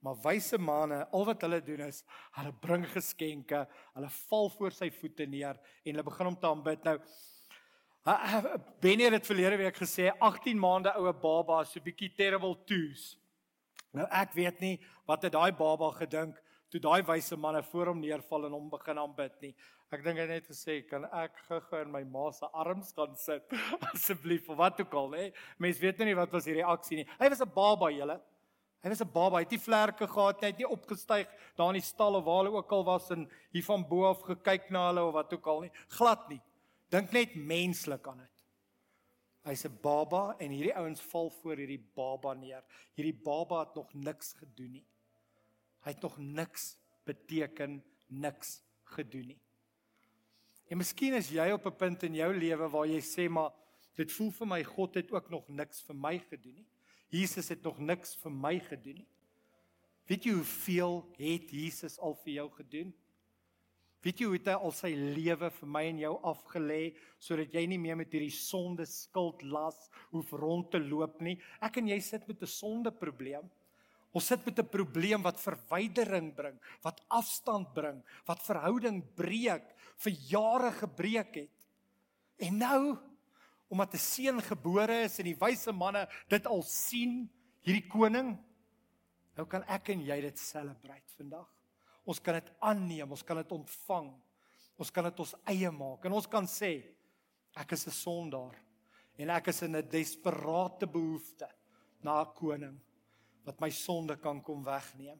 Maar 0.00 0.16
wyse 0.22 0.58
manne, 0.58 1.06
al 1.12 1.24
wat 1.24 1.42
hulle 1.44 1.60
doen 1.60 1.80
is, 1.80 2.04
hulle 2.32 2.52
bring 2.52 2.86
geskenke, 2.88 3.68
hulle 3.94 4.08
val 4.08 4.48
voor 4.50 4.72
sy 4.72 4.90
voete 4.90 5.26
neer 5.26 5.60
en 5.84 5.92
hulle 5.92 6.02
begin 6.02 6.26
om 6.26 6.36
te 6.36 6.46
aanbid. 6.46 6.84
Nou 6.84 6.98
Benny 8.80 9.10
het 9.12 9.26
verlede 9.26 9.58
week 9.60 9.76
gesê 9.76 10.08
18 10.18 10.58
maande 10.58 10.92
oue 10.96 11.12
baba 11.12 11.64
so 11.64 11.78
'n 11.78 11.84
bietjie 11.84 12.14
terrible 12.16 12.56
twos. 12.64 13.18
Nou 13.92 14.06
ek 14.10 14.32
weet 14.32 14.60
nie 14.60 14.80
wat 15.06 15.22
het 15.22 15.32
daai 15.32 15.52
baba 15.52 15.90
gedink 15.90 16.40
toe 16.70 16.80
daai 16.80 17.02
wyse 17.02 17.36
manne 17.36 17.62
voor 17.62 17.90
hom 17.90 18.00
neerval 18.00 18.46
en 18.46 18.52
hom 18.56 18.70
begin 18.70 18.98
aanbid 19.02 19.40
nie. 19.42 19.54
Ek 19.90 20.04
dink 20.04 20.20
hy 20.20 20.26
het 20.26 20.30
net 20.30 20.46
gesê, 20.46 20.88
"Kan 20.88 21.04
ek 21.04 21.36
gou-gou 21.48 21.82
in 21.82 21.90
my 21.90 22.04
ma 22.04 22.30
se 22.30 22.46
arms 22.46 22.92
gaan 22.92 23.16
sit 23.16 23.42
asseblief 23.92 24.48
of 24.48 24.56
wat 24.56 24.80
ook 24.80 24.94
al, 24.94 25.10
hè?" 25.12 25.32
Mense 25.58 25.80
weet 25.80 25.98
nou 25.98 26.06
nie 26.06 26.14
wat 26.14 26.30
was 26.32 26.44
die 26.44 26.54
reaksie 26.54 26.96
nie. 26.96 27.06
Hy 27.18 27.28
was 27.28 27.40
'n 27.40 27.50
baba, 27.54 27.90
julle. 27.90 28.20
Hy 28.82 28.88
was 28.88 29.02
'n 29.02 29.12
baba, 29.12 29.36
hy 29.36 29.42
het 29.42 29.50
nie 29.50 29.58
vlerke 29.58 30.06
gehad 30.06 30.40
nie, 30.40 30.46
hy 30.46 30.52
het 30.52 30.58
nie 30.58 30.76
opgestyg 30.76 31.28
daar 31.56 31.74
in 31.74 31.80
die 31.80 31.88
stal 31.88 32.14
of 32.14 32.24
waar 32.24 32.44
hulle 32.44 32.56
ook 32.56 32.72
al 32.72 32.84
was 32.84 33.10
en 33.10 33.28
hier 33.52 33.64
van 33.64 33.82
bo 33.88 34.04
af 34.08 34.22
gekyk 34.22 34.70
na 34.70 34.86
hulle 34.88 35.04
of 35.04 35.14
wat 35.14 35.32
ook 35.32 35.46
al 35.46 35.60
nie. 35.62 35.72
Glad 35.88 36.28
nie. 36.28 36.40
Dink 36.90 37.12
net 37.12 37.34
menslik 37.34 38.06
aan 38.06 38.18
dit. 38.18 38.40
Hy's 39.44 39.64
'n 39.64 39.78
baba 39.82 40.36
en 40.38 40.50
hierdie 40.50 40.76
ouens 40.76 41.00
val 41.00 41.30
voor 41.30 41.56
hierdie 41.56 41.82
baba 41.96 42.34
neer. 42.34 42.62
Hierdie 42.94 43.20
baba 43.24 43.60
het 43.60 43.74
nog 43.74 43.92
niks 43.94 44.34
gedoen 44.34 44.72
nie. 44.72 44.86
Hy 45.84 45.94
het 45.94 46.02
nog 46.02 46.18
niks 46.18 46.76
beteken, 47.08 47.82
niks 48.06 48.60
gedoen 48.96 49.32
nie. 49.34 49.40
En 50.70 50.78
miskien 50.78 51.16
is 51.18 51.30
jy 51.34 51.50
op 51.50 51.66
'n 51.66 51.76
punt 51.76 52.02
in 52.02 52.14
jou 52.14 52.34
lewe 52.34 52.68
waar 52.68 52.86
jy 52.86 53.00
sê 53.00 53.28
maar 53.28 53.52
dit 53.96 54.12
voel 54.12 54.30
vir 54.30 54.46
my 54.46 54.64
God 54.64 54.94
het 54.94 55.10
ook 55.12 55.30
nog 55.30 55.48
niks 55.48 55.82
vir 55.82 55.96
my 55.96 56.18
gedoen 56.18 56.54
nie. 56.54 56.66
Jesus 57.08 57.48
het 57.48 57.62
nog 57.62 57.78
niks 57.78 58.14
vir 58.16 58.30
my 58.30 58.58
gedoen 58.58 58.94
nie. 58.94 59.08
Weet 60.06 60.24
jy 60.24 60.32
hoeveel 60.32 61.04
het 61.18 61.50
Jesus 61.50 61.98
al 61.98 62.14
vir 62.14 62.32
jou 62.32 62.50
gedoen? 62.50 62.94
Weet 64.00 64.20
jy 64.20 64.26
hoe 64.26 64.38
hy 64.38 64.54
al 64.56 64.72
sy 64.72 64.90
lewe 64.96 65.50
vir 65.50 65.68
my 65.68 65.82
en 65.90 65.98
jou 65.98 66.12
afgelê 66.24 66.94
sodat 67.20 67.52
jy 67.52 67.66
nie 67.68 67.78
meer 67.78 67.98
met 68.00 68.12
hierdie 68.12 68.32
sonde 68.32 68.86
skuld 68.88 69.42
las 69.42 69.90
hoef 70.10 70.32
rond 70.32 70.70
te 70.72 70.80
loop 70.80 71.20
nie? 71.20 71.36
Ek 71.60 71.76
en 71.76 71.90
jy 71.92 72.00
sit 72.00 72.26
met 72.28 72.42
'n 72.42 72.46
sonde 72.46 72.90
probleem. 72.90 73.50
Ons 74.12 74.26
sit 74.26 74.44
met 74.46 74.58
'n 74.58 74.68
probleem 74.68 75.22
wat 75.22 75.38
verwydering 75.40 76.34
bring, 76.34 76.58
wat 76.82 77.00
afstand 77.08 77.72
bring, 77.74 78.02
wat 78.26 78.42
verhouding 78.42 79.02
breek, 79.14 79.74
vir 79.96 80.12
jare 80.12 80.72
gebreek 80.72 81.34
het. 81.34 81.68
En 82.38 82.58
nou 82.58 82.98
omdat 83.68 83.94
'n 83.94 83.98
seun 83.98 84.42
gebore 84.42 85.04
is 85.04 85.18
en 85.18 85.24
die 85.24 85.38
wyse 85.38 85.72
manne 85.72 86.08
dit 86.28 86.46
al 86.46 86.62
sien, 86.62 87.30
hierdie 87.62 87.88
koning, 87.88 88.36
nou 89.36 89.46
kan 89.46 89.62
ek 89.68 89.88
en 89.90 90.00
jy 90.00 90.20
dit 90.20 90.38
celebrate 90.38 91.12
vandag. 91.16 91.48
Ons 92.04 92.18
kan 92.18 92.34
dit 92.34 92.50
aanneem, 92.60 93.10
ons 93.10 93.22
kan 93.22 93.36
dit 93.36 93.52
ontvang. 93.52 94.20
Ons 94.76 94.90
kan 94.90 95.04
dit 95.04 95.20
ons 95.20 95.34
eie 95.44 95.70
maak 95.70 96.04
en 96.04 96.12
ons 96.12 96.26
kan 96.26 96.46
sê 96.46 96.82
ek 97.54 97.72
is 97.72 97.86
'n 97.86 97.90
sondaar 97.90 98.56
en 99.18 99.30
ek 99.30 99.48
is 99.48 99.62
in 99.62 99.76
'n 99.76 99.88
desperate 99.88 100.86
behoefte 100.86 101.48
na 102.02 102.22
'n 102.22 102.34
koning 102.34 102.80
wat 103.50 103.60
my 103.60 103.70
sonde 103.74 104.16
kan 104.22 104.40
kom 104.42 104.62
wegneem, 104.64 105.18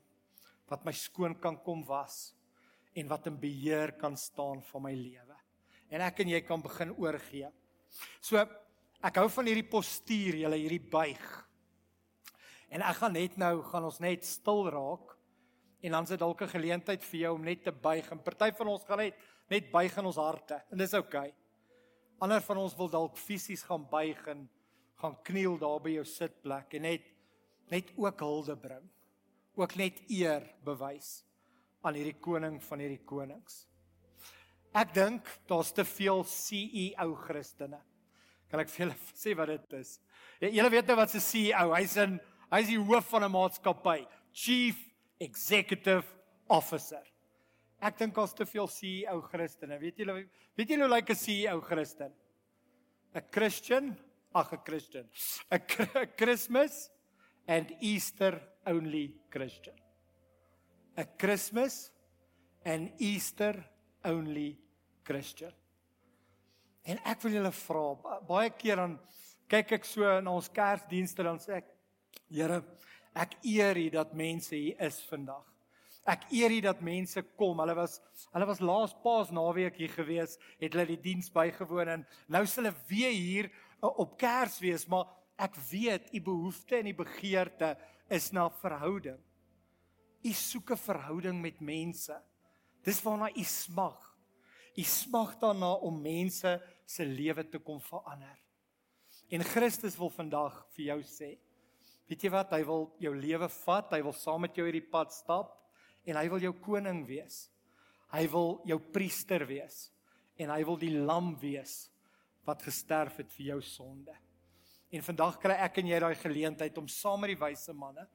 wat 0.70 0.84
my 0.86 0.94
skoon 0.94 1.34
kan 1.42 1.58
kom 1.58 1.82
was 1.84 2.30
en 2.94 3.10
wat 3.10 3.26
in 3.26 3.38
beheer 3.38 3.92
kan 3.98 4.16
staan 4.16 4.62
van 4.70 4.86
my 4.86 4.94
lewe. 4.94 5.38
En 5.90 6.02
ek 6.06 6.22
en 6.22 6.30
jy 6.30 6.40
kan 6.46 6.62
begin 6.62 6.94
oorgee 6.94 7.50
So 8.20 8.40
ek 8.40 9.20
hou 9.20 9.28
van 9.32 9.48
hierdie 9.48 9.68
postuur, 9.70 10.40
julle 10.42 10.58
hierdie 10.60 10.82
buig. 10.92 11.24
En 12.70 12.84
ek 12.86 13.00
gaan 13.00 13.16
net 13.16 13.38
nou 13.40 13.54
gaan 13.66 13.88
ons 13.88 14.00
net 14.02 14.26
stil 14.28 14.68
raak 14.70 15.16
en 15.80 15.96
dan 15.96 16.06
is 16.06 16.12
dit 16.12 16.20
dalk 16.20 16.42
'n 16.42 16.54
geleentheid 16.54 17.02
vir 17.02 17.20
jou 17.20 17.34
om 17.34 17.44
net 17.44 17.64
te 17.64 17.72
buig. 17.72 18.10
En 18.12 18.22
party 18.22 18.52
van 18.52 18.68
ons 18.68 18.84
gaan 18.84 18.98
net 18.98 19.14
net 19.50 19.72
buig 19.72 19.96
in 19.98 20.06
ons 20.06 20.16
harte 20.16 20.62
en 20.70 20.78
dis 20.78 20.94
oukei. 20.94 21.28
Okay. 21.28 21.34
Ander 22.20 22.40
van 22.40 22.56
ons 22.58 22.76
wil 22.76 22.88
dalk 22.88 23.16
fisies 23.16 23.62
gaan 23.62 23.88
buig 23.90 24.26
en 24.28 24.48
gaan 24.94 25.16
kniel 25.24 25.58
daar 25.58 25.80
by 25.80 25.90
jou 25.90 26.04
sitplek 26.04 26.74
en 26.74 26.82
net 26.82 27.02
net 27.70 27.92
ook 27.96 28.20
hulde 28.20 28.56
bring. 28.56 28.86
Ook 29.58 29.74
net 29.76 30.00
eer 30.08 30.44
bewys 30.64 31.20
aan 31.82 31.96
hierdie 31.96 32.18
koning 32.20 32.58
van 32.62 32.82
hierdie 32.82 33.04
konings. 33.08 33.64
Ek 34.76 34.92
dink 34.94 35.26
daar's 35.50 35.72
te 35.74 35.84
veel 35.84 36.22
CEO 36.28 37.14
Christene. 37.24 37.80
Kan 38.50 38.62
ek 38.62 38.70
vir 38.70 38.84
julle 38.84 38.98
sê 39.22 39.34
wat 39.38 39.50
dit 39.50 39.78
is? 39.80 39.96
Ja, 40.40 40.50
julle 40.50 40.70
weet 40.76 40.90
nou 40.90 40.96
wat 41.00 41.14
'n 41.14 41.22
CEO, 41.22 41.74
hy's 41.74 41.96
'n 41.98 42.20
hy's 42.50 42.68
die 42.70 42.78
hoof 42.78 43.10
van 43.10 43.24
'n 43.24 43.32
maatskappy, 43.32 44.06
Chief 44.32 44.76
Executive 45.18 46.06
Officer. 46.48 47.02
Ek 47.80 47.98
dink 47.98 48.14
daar's 48.14 48.34
te 48.34 48.46
veel 48.46 48.68
CEO 48.68 49.20
Christene. 49.22 49.78
Weet 49.78 49.98
julle 49.98 50.28
weet 50.56 50.68
julle 50.68 50.86
hoe 50.86 50.94
lyk 50.94 51.08
like 51.08 51.12
'n 51.12 51.16
CEO 51.16 51.60
Christen? 51.60 52.12
'n 53.14 53.22
Christian, 53.30 53.96
ag 54.34 54.52
'n 54.52 54.62
Christian. 54.64 55.08
'n 55.50 56.08
Christmas 56.16 56.90
and 57.50 57.74
Easter 57.80 58.38
only 58.66 59.10
Christian. 59.28 59.74
'n 60.96 61.06
Christmas 61.18 61.90
and 62.64 62.92
Easter 62.98 63.54
only 64.04 64.58
Christian. 65.02 65.52
En 66.84 67.00
ek 67.04 67.22
wil 67.24 67.38
julle 67.38 67.52
vra, 67.52 67.84
baie 68.28 68.50
keer 68.54 68.80
dan 68.80 68.96
kyk 69.50 69.76
ek 69.80 69.84
so 69.88 70.06
na 70.22 70.32
ons 70.32 70.48
Kersdienste 70.48 71.26
dan 71.26 71.40
sê 71.42 71.58
ek, 71.60 71.76
Here, 72.30 72.60
ek 73.18 73.34
eer 73.42 73.78
U 73.78 73.86
dat 73.90 74.12
mense 74.14 74.54
hier 74.54 74.78
is 74.86 75.00
vandag. 75.10 75.42
Ek 76.06 76.28
eer 76.30 76.52
U 76.54 76.60
dat 76.62 76.82
mense 76.82 77.22
kom. 77.38 77.58
Hulle 77.58 77.74
was 77.74 77.98
hulle 78.30 78.46
was 78.46 78.62
laas 78.62 78.94
Paasnaweek 79.02 79.80
hier 79.82 79.90
gewees, 79.90 80.36
het 80.62 80.74
hulle 80.74 80.86
die 80.92 81.00
diens 81.02 81.30
bygewoon 81.34 81.90
en 81.96 82.06
nou 82.30 82.44
is 82.46 82.54
hulle 82.60 82.70
weer 82.86 83.10
hier 83.10 83.50
uh, 83.82 83.90
op 83.90 84.14
Kersfees, 84.18 84.86
maar 84.86 85.10
Ek 85.40 85.56
weet 85.70 86.10
u 86.12 86.20
behoefte 86.20 86.76
en 86.76 86.90
u 86.90 86.94
begeerte 86.98 87.72
is 88.12 88.28
na 88.36 88.48
verhouding. 88.60 89.18
U 90.20 90.32
soek 90.36 90.72
'n 90.72 90.76
verhouding 90.76 91.40
met 91.40 91.60
mense. 91.60 92.16
Dis 92.84 93.02
waarna 93.02 93.30
u 93.32 93.44
smag. 93.44 94.16
U 94.76 94.82
smag 94.82 95.38
daarna 95.38 95.72
om 95.74 96.02
mense 96.02 96.60
se 96.84 97.04
lewe 97.04 97.48
te 97.48 97.58
kom 97.58 97.80
verander. 97.80 98.38
En 99.30 99.44
Christus 99.44 99.96
wil 99.96 100.10
vandag 100.10 100.66
vir 100.74 100.84
jou 100.84 101.02
sê, 101.02 101.38
weet 102.08 102.22
jy 102.22 102.30
wat, 102.30 102.52
hy 102.52 102.64
wil 102.64 102.88
jou 102.98 103.14
lewe 103.14 103.48
vat, 103.48 103.92
hy 103.92 104.02
wil 104.02 104.12
saam 104.12 104.40
met 104.40 104.56
jou 104.56 104.64
hierdie 104.66 104.90
pad 104.90 105.12
stap 105.12 105.54
en 106.04 106.16
hy 106.16 106.28
wil 106.28 106.38
jou 106.38 106.52
koning 106.52 107.06
wees. 107.06 107.50
Hy 108.10 108.26
wil 108.26 108.60
jou 108.66 108.78
priester 108.78 109.46
wees 109.46 109.92
en 110.36 110.50
hy 110.50 110.64
wil 110.64 110.76
die 110.76 110.96
lam 110.98 111.36
wees 111.38 111.90
wat 112.48 112.62
gesterf 112.62 113.16
het 113.16 113.30
vir 113.32 113.46
jou 113.46 113.60
sonde. 113.62 114.16
En 114.90 115.04
vandag 115.06 115.38
kry 115.42 115.54
ek 115.66 115.78
en 115.82 115.90
jy 115.90 115.98
daai 116.02 116.16
geleentheid 116.18 116.78
om 116.78 116.88
saam 116.90 117.22
met 117.22 117.34
die 117.34 117.40
wyse 117.40 117.74
manne 117.76 118.06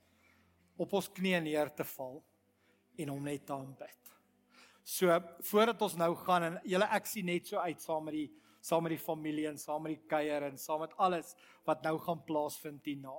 op 0.75 0.95
ons 0.97 1.07
knieë 1.07 1.39
neer 1.45 1.71
te 1.71 1.85
val 1.87 2.19
en 2.99 3.11
hom 3.13 3.23
net 3.23 3.45
te 3.47 3.55
aanbid. 3.55 4.11
So 4.85 5.13
voordat 5.49 5.81
ons 5.81 5.95
nou 5.97 6.11
gaan 6.25 6.49
en 6.49 6.57
julle 6.67 6.87
ek 6.93 7.07
sien 7.09 7.25
net 7.31 7.47
so 7.49 7.61
uit 7.63 7.79
saam 7.81 8.05
met 8.09 8.17
die 8.19 8.27
saam 8.65 8.85
met 8.85 8.95
die 8.95 9.01
familie 9.01 9.45
en 9.45 9.59
saam 9.61 9.83
met 9.85 9.93
die 9.93 10.09
kuier 10.09 10.47
en 10.47 10.57
saam 10.57 10.81
met 10.81 10.93
alles 10.97 11.35
wat 11.67 11.83
nou 11.85 11.99
gaan 12.01 12.23
plaasvind 12.25 12.87
hierna. 12.89 13.13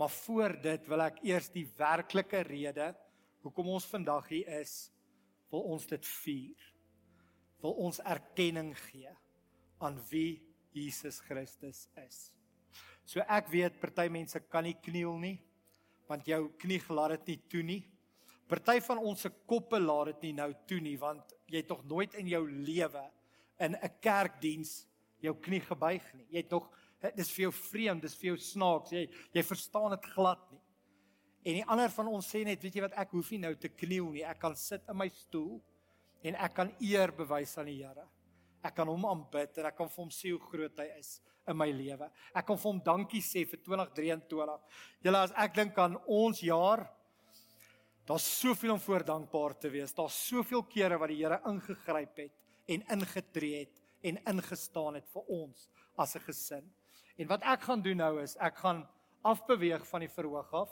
Maar 0.00 0.12
voor 0.14 0.56
dit 0.64 0.86
wil 0.88 1.04
ek 1.04 1.20
eers 1.28 1.50
die 1.52 1.66
werklike 1.76 2.40
rede 2.48 2.88
hoekom 3.44 3.68
ons 3.76 3.88
vandag 3.88 4.30
hier 4.32 4.48
is, 4.60 4.88
wil 5.52 5.66
ons 5.74 5.84
dit 5.88 6.08
vier. 6.24 6.68
Wil 7.60 7.76
ons 7.84 8.00
erkenning 8.00 8.72
gee 8.88 9.12
aan 9.84 10.00
wie 10.08 10.40
Jesus 10.72 11.20
Christus 11.20 11.86
is. 12.00 12.30
So 13.10 13.22
ek 13.26 13.48
weet 13.50 13.78
party 13.82 14.06
mense 14.12 14.38
kan 14.46 14.62
nie 14.62 14.76
kniel 14.78 15.16
nie 15.18 15.38
want 16.10 16.26
jou 16.26 16.44
knie 16.58 16.80
laat 16.90 17.12
dit 17.20 17.28
nie 17.30 17.40
toe 17.50 17.62
nie. 17.62 17.82
Party 18.50 18.80
van 18.82 18.98
ons 18.98 19.20
se 19.22 19.30
koppe 19.50 19.78
laat 19.78 20.12
dit 20.12 20.28
nie 20.28 20.36
nou 20.40 20.50
toe 20.66 20.78
nie 20.82 20.96
want 20.98 21.34
jy 21.50 21.62
het 21.62 21.68
tog 21.70 21.82
nooit 21.90 22.14
in 22.18 22.30
jou 22.30 22.42
lewe 22.46 23.02
in 23.58 23.74
'n 23.74 23.90
kerkdiens 24.02 24.86
jou 25.22 25.34
knie 25.34 25.60
gebuig 25.60 26.06
nie. 26.14 26.26
Jy 26.30 26.36
het 26.36 26.50
nog 26.50 26.70
dis 27.16 27.30
vir 27.30 27.42
jou 27.42 27.52
vreemd, 27.52 28.02
dis 28.02 28.14
vir 28.14 28.28
jou 28.30 28.36
snaaks. 28.36 28.90
Jy 28.92 29.08
jy 29.34 29.42
verstaan 29.42 29.90
dit 29.90 30.10
glad 30.14 30.40
nie. 30.52 30.62
En 31.44 31.54
die 31.54 31.66
ander 31.66 31.90
van 31.90 32.06
ons 32.06 32.26
sê 32.28 32.44
net, 32.44 32.62
weet 32.62 32.74
jy 32.74 32.82
wat, 32.82 32.92
ek 32.92 33.10
hoef 33.10 33.30
nie 33.30 33.38
nou 33.38 33.54
te 33.54 33.68
kniel 33.68 34.10
nie. 34.12 34.24
Ek 34.24 34.38
kan 34.38 34.54
sit 34.56 34.82
in 34.88 34.96
my 34.96 35.08
stoel 35.08 35.60
en 36.22 36.34
ek 36.34 36.54
kan 36.54 36.72
eer 36.80 37.12
bewys 37.12 37.56
aan 37.58 37.66
die 37.66 37.82
Here. 37.82 38.06
Ek 38.62 38.74
kan 38.76 38.88
hom 38.88 39.06
aanbid 39.06 39.58
en 39.58 39.66
ek 39.66 39.76
kan 39.76 39.88
vir 39.88 40.02
hom 40.02 40.10
sê 40.10 40.30
hoe 40.30 40.40
groot 40.50 40.78
hy 40.78 40.88
is 40.98 41.20
in 41.48 41.56
my 41.56 41.70
lewe. 41.72 42.10
Ek 42.34 42.46
kan 42.46 42.58
vir 42.60 42.70
hom 42.70 42.80
dankie 42.84 43.22
sê 43.24 43.46
vir 43.48 43.60
2023. 43.64 44.56
Julle 45.02 45.22
as 45.26 45.32
ek 45.36 45.54
dink 45.54 45.78
aan 45.78 45.96
ons 46.06 46.42
jaar 46.44 46.86
Daar's 48.10 48.40
soveel 48.40 48.72
om 48.72 48.80
voor 48.80 49.04
dankbaar 49.04 49.58
te 49.58 49.68
wees. 49.70 49.92
Daar's 49.94 50.16
soveel 50.26 50.64
kere 50.66 50.96
wat 50.98 51.12
die 51.12 51.20
Here 51.20 51.36
ingegryp 51.46 52.16
het 52.18 52.32
en 52.66 52.82
ingetree 52.96 53.60
het 53.60 53.76
en 54.02 54.18
ingestaan 54.32 54.96
het 54.98 55.06
vir 55.12 55.28
ons 55.28 55.68
as 55.96 56.16
'n 56.16 56.24
gesin. 56.26 56.64
En 57.18 57.26
wat 57.28 57.42
ek 57.42 57.60
gaan 57.60 57.82
doen 57.82 57.96
nou 57.96 58.22
is 58.22 58.36
ek 58.36 58.56
gaan 58.56 58.88
afbeweeg 59.22 59.86
van 59.86 60.00
die 60.00 60.08
verhoog 60.08 60.52
af. 60.52 60.70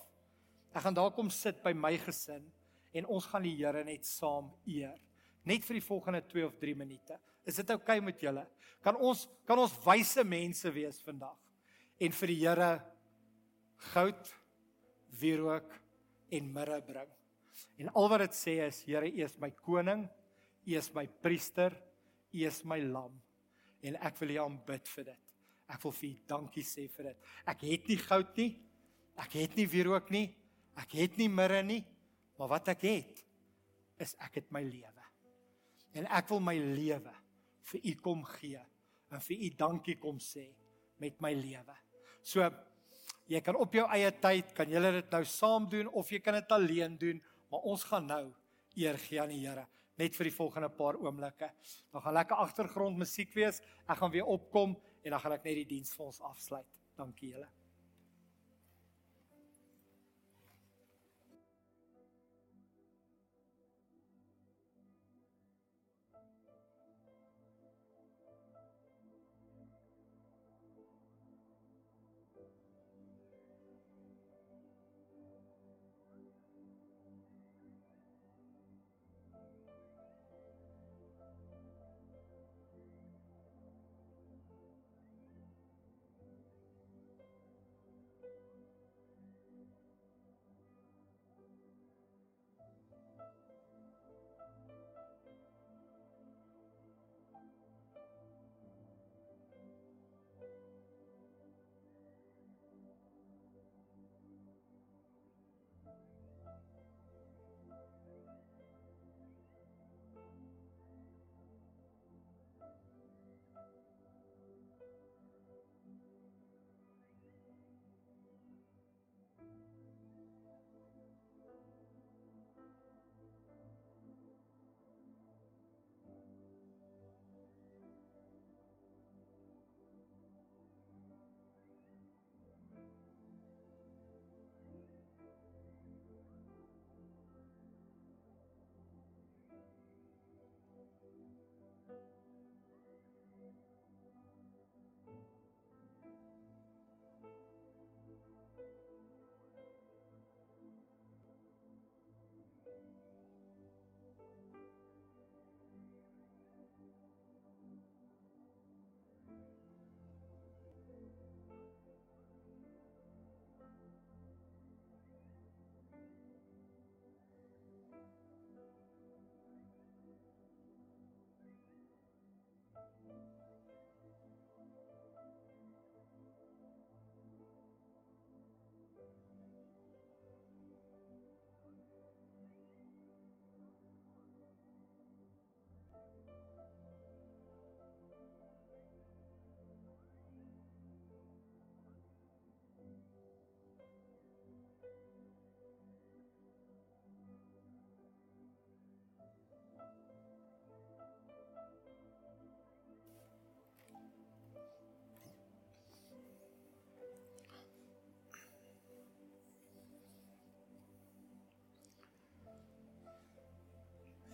Ek 0.74 0.82
gaan 0.82 0.94
daar 0.94 1.10
kom 1.10 1.30
sit 1.30 1.62
by 1.62 1.72
my 1.72 1.96
gesin 1.98 2.52
en 2.92 3.06
ons 3.06 3.26
gaan 3.26 3.42
die 3.42 3.56
Here 3.56 3.84
net 3.84 4.06
saam 4.06 4.52
eer. 4.66 4.98
Net 5.44 5.64
vir 5.64 5.74
die 5.74 5.86
volgende 5.86 6.26
2 6.26 6.46
of 6.46 6.56
3 6.58 6.74
minute. 6.74 7.20
Is 7.48 7.56
dit 7.56 7.70
oukei 7.72 7.96
okay 7.96 8.04
met 8.04 8.20
julle? 8.20 8.44
Kan 8.84 8.98
ons 9.00 9.24
kan 9.48 9.58
ons 9.58 9.74
wyse 9.86 10.22
mense 10.28 10.70
wees 10.74 11.00
vandag 11.04 11.36
en 11.98 12.14
vir 12.14 12.30
die 12.30 12.40
Here 12.42 12.72
goud, 13.92 14.32
wierook 15.18 15.72
en 16.34 16.50
mirre 16.52 16.80
bring. 16.84 17.10
En 17.80 17.88
al 17.96 18.08
wat 18.12 18.26
dit 18.26 18.36
sê 18.36 18.58
is 18.66 18.82
Here, 18.86 19.08
U 19.08 19.24
is 19.24 19.38
my 19.40 19.50
koning, 19.64 20.04
U 20.66 20.76
is 20.76 20.90
my 20.94 21.06
priester, 21.24 21.72
U 22.34 22.44
is 22.46 22.60
my 22.68 22.78
lam 22.84 23.16
en 23.82 23.96
ek 24.04 24.18
wil 24.20 24.34
U 24.34 24.40
aanbid 24.44 24.90
vir 24.92 25.08
dit. 25.12 25.36
Ek 25.72 25.82
wil 25.84 25.94
vir 25.94 26.08
U 26.10 26.16
dankie 26.34 26.66
sê 26.66 26.84
vir 26.92 27.10
dit. 27.10 27.30
Ek 27.48 27.64
het 27.68 27.88
nie 27.88 28.00
goud 28.02 28.42
nie. 28.42 28.50
Ek 29.18 29.38
het 29.40 29.56
nie 29.58 29.66
wierook 29.70 30.12
nie. 30.14 30.26
Ek 30.78 30.92
het 31.00 31.16
nie 31.18 31.30
mirre 31.32 31.62
nie. 31.66 31.80
Maar 32.38 32.52
wat 32.52 32.68
ek 32.74 32.84
het 32.86 33.24
is 33.98 34.14
ek 34.22 34.42
het 34.42 34.52
my 34.54 34.62
lewe. 34.62 35.06
En 35.98 36.06
ek 36.14 36.28
wil 36.30 36.44
my 36.44 36.54
lewe 36.54 37.14
vir 37.72 37.90
U 37.92 37.94
kom 38.02 38.24
gee 38.38 38.60
en 39.12 39.22
vir 39.24 39.44
U 39.46 39.50
dankie 39.58 39.96
kom 40.00 40.18
sê 40.22 40.48
met 41.00 41.20
my 41.22 41.32
lewe. 41.36 41.76
So 42.22 42.44
jy 43.28 43.40
kan 43.44 43.56
op 43.56 43.74
jou 43.74 43.86
eie 43.92 44.10
tyd 44.20 44.54
kan 44.56 44.70
jy 44.70 44.82
dit 45.00 45.10
nou 45.12 45.24
saam 45.24 45.68
doen 45.70 45.88
of 45.88 46.12
jy 46.12 46.20
kan 46.24 46.38
dit 46.38 46.52
alleen 46.52 46.96
doen, 46.98 47.20
maar 47.50 47.66
ons 47.68 47.84
gaan 47.84 48.06
nou 48.06 48.24
eer 48.76 48.98
gee 48.98 49.20
aan 49.20 49.32
die 49.34 49.44
Here 49.44 49.66
net 49.98 50.14
vir 50.14 50.30
die 50.30 50.34
volgende 50.34 50.70
paar 50.70 50.98
oomblikke. 51.02 51.50
Dan 51.92 52.04
gaan 52.04 52.18
lekker 52.20 52.42
agtergrond 52.46 53.02
musiek 53.02 53.34
wees. 53.34 53.62
Ek 53.88 53.98
gaan 53.98 54.14
weer 54.14 54.30
opkom 54.30 54.76
en 55.02 55.10
dan 55.10 55.20
gaan 55.20 55.38
ek 55.40 55.46
net 55.50 55.62
die 55.64 55.70
diens 55.76 55.94
vir 55.96 56.10
ons 56.12 56.22
afsluit. 56.30 56.84
Dankie 56.98 57.34
julle. 57.34 57.57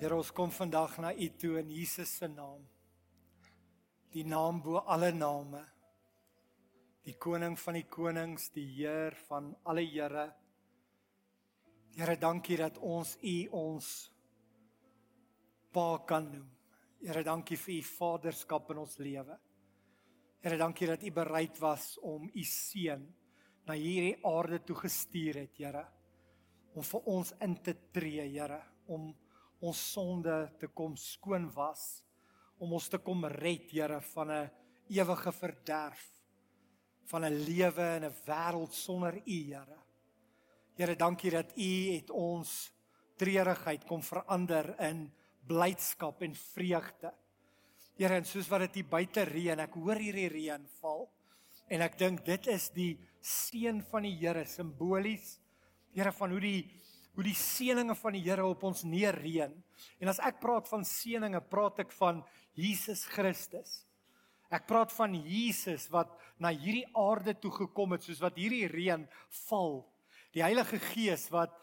Here 0.05 0.19
ons 0.21 0.35
kom 0.37 0.51
vandag 0.53 0.99
na 1.01 1.15
U 1.17 1.27
toe 1.41 1.55
in 1.63 1.71
Jesus 1.73 2.11
se 2.19 2.27
naam. 2.29 2.61
Die 4.13 4.25
naam 4.29 4.59
bo 4.61 4.83
alle 4.85 5.09
name. 5.17 5.63
Die 7.09 7.15
koning 7.17 7.57
van 7.57 7.79
die 7.79 7.87
konings, 7.89 8.51
die 8.53 8.67
Heer 8.83 9.17
van 9.31 9.49
alle 9.65 9.87
Here. 9.89 10.27
Here, 11.97 12.19
dankie 12.21 12.61
dat 12.61 12.77
ons 12.85 13.15
U 13.17 13.35
ons 13.63 13.89
Pa 15.73 15.89
kan 16.05 16.29
noem. 16.35 16.53
Here, 17.01 17.25
dankie 17.25 17.57
vir 17.65 17.79
U 17.79 17.81
vaderskap 17.95 18.77
in 18.77 18.85
ons 18.85 19.01
lewe. 19.01 19.41
Here, 20.45 20.61
dankie 20.61 20.93
dat 20.93 21.09
U 21.09 21.17
bereid 21.17 21.65
was 21.65 21.95
om 22.05 22.29
U 22.29 22.49
seun 22.53 23.09
na 23.65 23.81
hierdie 23.81 24.19
aarde 24.21 24.61
toe 24.69 24.83
gestuur 24.85 25.47
het, 25.47 25.57
Here, 25.57 25.89
om 26.77 26.85
vir 26.93 27.13
ons 27.17 27.39
in 27.41 27.63
te 27.65 27.79
tree, 27.89 28.29
Here, 28.37 28.67
om 28.93 29.15
ons 29.65 29.81
sonde 29.95 30.35
te 30.61 30.69
kom 30.77 30.97
skoon 31.01 31.49
was, 31.57 32.03
om 32.61 32.75
ons 32.77 32.89
te 32.89 33.01
kom 33.03 33.25
red, 33.33 33.71
Here, 33.73 34.01
van 34.15 34.31
'n 34.31 34.51
ewige 34.89 35.33
verderf, 35.33 36.05
van 37.11 37.25
'n 37.25 37.45
lewe 37.49 37.87
in 37.97 38.05
'n 38.05 38.17
wêreld 38.27 38.73
sonder 38.73 39.17
U, 39.17 39.39
Here. 39.51 39.79
Here, 40.77 40.97
dankie 40.97 41.31
dat 41.31 41.57
U 41.57 41.73
het 41.95 42.11
ons 42.11 42.73
treurigheid 43.17 43.85
kom 43.87 44.03
verander 44.03 44.75
in 44.81 45.13
blydskap 45.47 46.23
en 46.23 46.35
vreugde. 46.35 47.13
Here, 47.97 48.15
en 48.15 48.25
soos 48.25 48.49
wat 48.49 48.61
dit 48.61 48.75
hier 48.75 48.89
buite 48.91 49.23
reën, 49.23 49.61
ek 49.61 49.75
hoor 49.75 49.97
hierdie 49.97 50.29
reën 50.29 50.67
val 50.81 51.09
en 51.69 51.81
ek 51.81 51.99
dink 51.99 52.25
dit 52.25 52.47
is 52.53 52.69
die 52.75 52.99
seën 53.21 53.83
van 53.91 54.03
die 54.03 54.17
Here 54.19 54.45
simbolies. 54.45 55.39
Here 55.95 56.13
van 56.13 56.31
hoe 56.31 56.41
die 56.41 56.84
hoe 57.15 57.25
die 57.25 57.37
seëninge 57.39 57.95
van 57.95 58.17
die 58.17 58.23
Here 58.25 58.47
op 58.47 58.63
ons 58.67 58.83
neerreën. 58.85 59.53
En 60.03 60.11
as 60.11 60.21
ek 60.23 60.41
praat 60.43 60.69
van 60.71 60.85
seëninge, 60.87 61.41
praat 61.51 61.85
ek 61.85 61.93
van 61.95 62.23
Jesus 62.59 63.05
Christus. 63.11 63.85
Ek 64.55 64.67
praat 64.69 64.93
van 64.95 65.15
Jesus 65.15 65.89
wat 65.91 66.13
na 66.39 66.53
hierdie 66.55 66.87
aarde 66.99 67.35
toe 67.39 67.53
gekom 67.55 67.95
het 67.95 68.05
soos 68.07 68.23
wat 68.23 68.39
hierdie 68.39 68.67
reën 68.71 69.07
val. 69.49 69.81
Die 70.35 70.45
Heilige 70.45 70.81
Gees 70.93 71.31
wat 71.35 71.55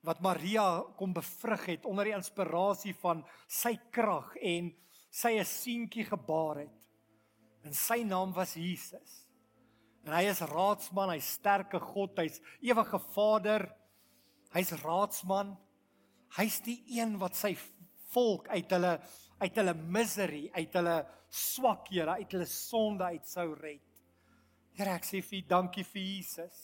wat 0.00 0.22
Maria 0.24 0.80
kom 0.96 1.12
bevrug 1.12 1.66
het 1.68 1.84
onder 1.84 2.08
die 2.08 2.14
inspirasie 2.16 2.94
van 3.02 3.18
sy 3.44 3.74
krag 3.92 4.32
en 4.40 4.70
sy 5.10 5.36
'n 5.36 5.44
seentjie 5.44 6.06
gebaar 6.08 6.64
het. 6.64 6.76
En 7.64 7.74
sy 7.74 8.02
naam 8.02 8.32
was 8.32 8.54
Jesus. 8.54 9.26
En 10.04 10.12
hy 10.12 10.22
is 10.30 10.40
raadsman, 10.40 11.10
hy's 11.10 11.34
sterke 11.36 11.78
God, 11.78 12.16
hy's 12.16 12.40
ewige 12.62 12.98
Vader. 13.12 13.68
Hy's 14.54 14.72
raadsman. 14.82 15.54
Hy's 16.36 16.60
die 16.64 16.78
een 16.98 17.16
wat 17.18 17.38
sy 17.38 17.54
volk 18.12 18.48
uit 18.48 18.70
hulle 18.70 18.98
uit 19.40 19.56
hulle 19.56 19.72
misery, 19.72 20.50
uit 20.52 20.74
hulle 20.76 20.98
swakhede, 21.32 22.18
uit 22.20 22.34
hulle 22.36 22.48
sonde 22.50 23.06
uit 23.14 23.24
sou 23.24 23.54
red. 23.56 23.86
Here, 24.76 24.92
ek 24.92 25.06
sê 25.08 25.22
vir 25.24 25.40
U 25.40 25.46
dankie 25.48 25.84
vir 25.88 26.02
Jesus. 26.02 26.58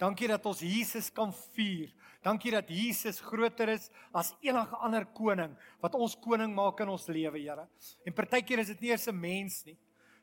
Dankie 0.00 0.28
dat 0.28 0.44
ons 0.48 0.60
Jesus 0.66 1.08
kan 1.14 1.32
vier. 1.54 1.92
Dankie 2.22 2.52
dat 2.54 2.68
Jesus 2.70 3.20
groter 3.24 3.72
is 3.72 3.88
as 4.14 4.32
enige 4.44 4.78
ander 4.84 5.06
koning 5.14 5.54
wat 5.82 5.96
ons 5.98 6.14
koning 6.22 6.52
maak 6.54 6.80
in 6.84 6.92
ons 6.92 7.08
lewe, 7.10 7.40
Here. 7.40 7.66
En 8.06 8.14
partykeer 8.14 8.62
is 8.62 8.70
dit 8.74 8.80
nie 8.82 8.90
eers 8.90 9.08
'n 9.08 9.20
mens 9.20 9.64
nie. 9.66 9.78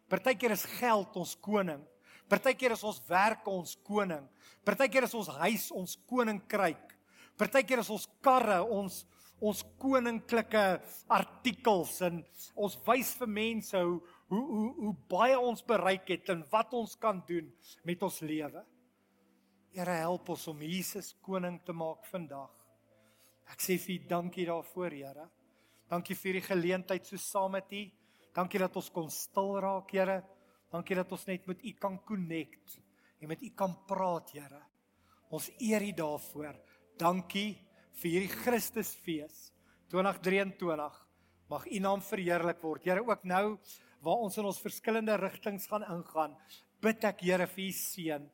Partykeer 0.09 0.51
is 0.51 0.65
geld 0.79 1.15
ons 1.15 1.35
koning. 1.35 1.81
Partykeer 2.29 2.71
is 2.71 2.83
ons 2.83 3.01
werk 3.07 3.47
ons 3.47 3.75
koning. 3.83 4.27
Partykeer 4.65 5.03
is 5.03 5.13
ons 5.13 5.27
huis 5.27 5.71
ons 5.71 5.97
koninkryk. 6.07 6.88
Partykeer 7.39 7.83
is 7.83 7.93
ons 7.93 8.07
karre 8.25 8.59
ons 8.63 9.05
ons 9.39 9.61
koninklike 9.79 10.61
artikels 11.15 11.93
en 12.03 12.17
ons 12.59 12.73
wys 12.87 13.13
vir 13.21 13.29
mense 13.31 13.79
hoe 13.79 13.99
hoe 14.29 14.41
hoe 14.49 14.71
hoe 14.79 14.95
baie 15.09 15.37
ons 15.39 15.63
bereik 15.65 16.11
het 16.11 16.33
en 16.33 16.43
wat 16.51 16.73
ons 16.75 16.95
kan 16.99 17.21
doen 17.27 17.47
met 17.87 18.03
ons 18.03 18.19
lewe. 18.21 18.63
Here 19.73 19.95
help 20.01 20.29
ons 20.35 20.47
om 20.51 20.61
Jesus 20.65 21.13
koning 21.23 21.59
te 21.65 21.73
maak 21.73 22.03
vandag. 22.11 22.51
Ek 23.49 23.63
sê 23.63 23.77
vir 23.81 23.95
U 23.95 24.09
dankie 24.09 24.45
daarvoor, 24.49 24.93
Here. 24.93 25.25
Dankie 25.89 26.17
vir 26.17 26.37
die 26.37 26.45
geleentheid 26.45 27.07
so 27.07 27.17
saam 27.17 27.55
met 27.57 27.71
U. 27.73 27.83
Dankie 28.35 28.61
dat 28.61 28.75
ons 28.77 28.89
kon 28.93 29.09
stil 29.13 29.55
raak, 29.63 29.93
Here. 29.95 30.19
Dankie 30.69 30.97
dat 30.99 31.11
ons 31.15 31.25
net 31.29 31.47
met 31.49 31.63
U 31.63 31.73
kan 31.81 31.97
connect 32.05 32.77
en 33.19 33.31
met 33.31 33.41
U 33.41 33.49
kan 33.57 33.73
praat, 33.87 34.35
Here. 34.35 34.61
Ons 35.33 35.49
eer 35.57 35.85
U 35.87 35.93
daarvoor. 36.03 36.59
Dankie 36.99 37.53
vir 38.01 38.11
hierdie 38.11 38.31
Christusfees 38.41 39.53
2023. 39.87 40.97
Mag 41.47 41.63
U 41.71 41.77
naam 41.79 42.01
verheerlik 42.03 42.59
word. 42.59 42.83
Here, 42.83 42.99
ook 43.07 43.21
nou 43.23 43.43
waar 44.03 44.23
ons 44.25 44.35
in 44.35 44.47
ons 44.49 44.59
verskillende 44.59 45.15
rigtings 45.21 45.69
gaan 45.71 45.85
ingaan, 45.87 46.33
bid 46.83 47.05
ek 47.07 47.23
Here 47.23 47.47
vir 47.47 47.63
U 47.63 47.71
seën. 47.77 48.25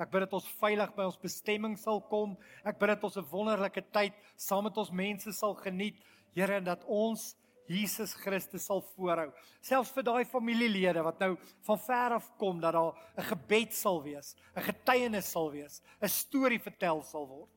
Ek 0.00 0.08
bid 0.08 0.24
dat 0.24 0.36
ons 0.38 0.46
veilig 0.56 0.94
by 0.96 1.04
ons 1.04 1.20
bestemming 1.20 1.76
sal 1.78 2.00
kom. 2.08 2.32
Ek 2.64 2.78
bid 2.80 2.94
dat 2.94 3.04
ons 3.04 3.18
'n 3.20 3.28
wonderlike 3.28 3.84
tyd 3.92 4.16
saam 4.36 4.64
met 4.64 4.78
ons 4.80 4.90
mense 4.90 5.32
sal 5.32 5.54
geniet. 5.60 6.00
Here, 6.32 6.56
en 6.56 6.64
dat 6.64 6.84
ons 6.88 7.36
Jesus 7.68 8.14
Christus 8.14 8.64
sal 8.64 8.80
voorhou. 8.96 9.32
Selfs 9.60 9.92
vir 9.92 10.02
daai 10.02 10.24
familielede 10.24 11.04
wat 11.04 11.20
nou 11.20 11.36
van 11.66 11.78
ver 11.78 12.16
af 12.16 12.30
kom 12.38 12.60
dat 12.60 12.72
daar 12.72 12.94
'n 13.18 13.22
gebed 13.22 13.74
sal 13.74 14.02
wees, 14.02 14.34
'n 14.56 14.62
getuienis 14.62 15.30
sal 15.30 15.50
wees, 15.50 15.82
'n 16.00 16.08
storie 16.08 16.58
vertel 16.58 17.02
sal 17.02 17.28
word 17.28 17.53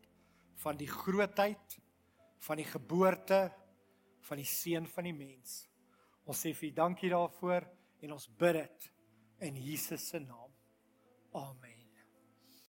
van 0.64 0.78
die 0.78 0.90
grootheid 0.90 1.78
van 2.48 2.62
die 2.62 2.68
geboorte 2.68 3.52
van 4.28 4.42
die 4.42 4.48
seun 4.48 4.88
van 4.92 5.08
die 5.08 5.16
mens. 5.16 5.64
Ons 6.28 6.44
sê 6.44 6.54
vir 6.56 6.70
U 6.70 6.74
dankie 6.82 7.12
daarvoor 7.14 7.68
en 8.04 8.18
ons 8.18 8.28
bid 8.40 8.60
dit 8.60 8.92
in 9.48 9.64
Jesus 9.70 10.10
se 10.12 10.20
naam. 10.20 10.52
Amen. 11.34 11.67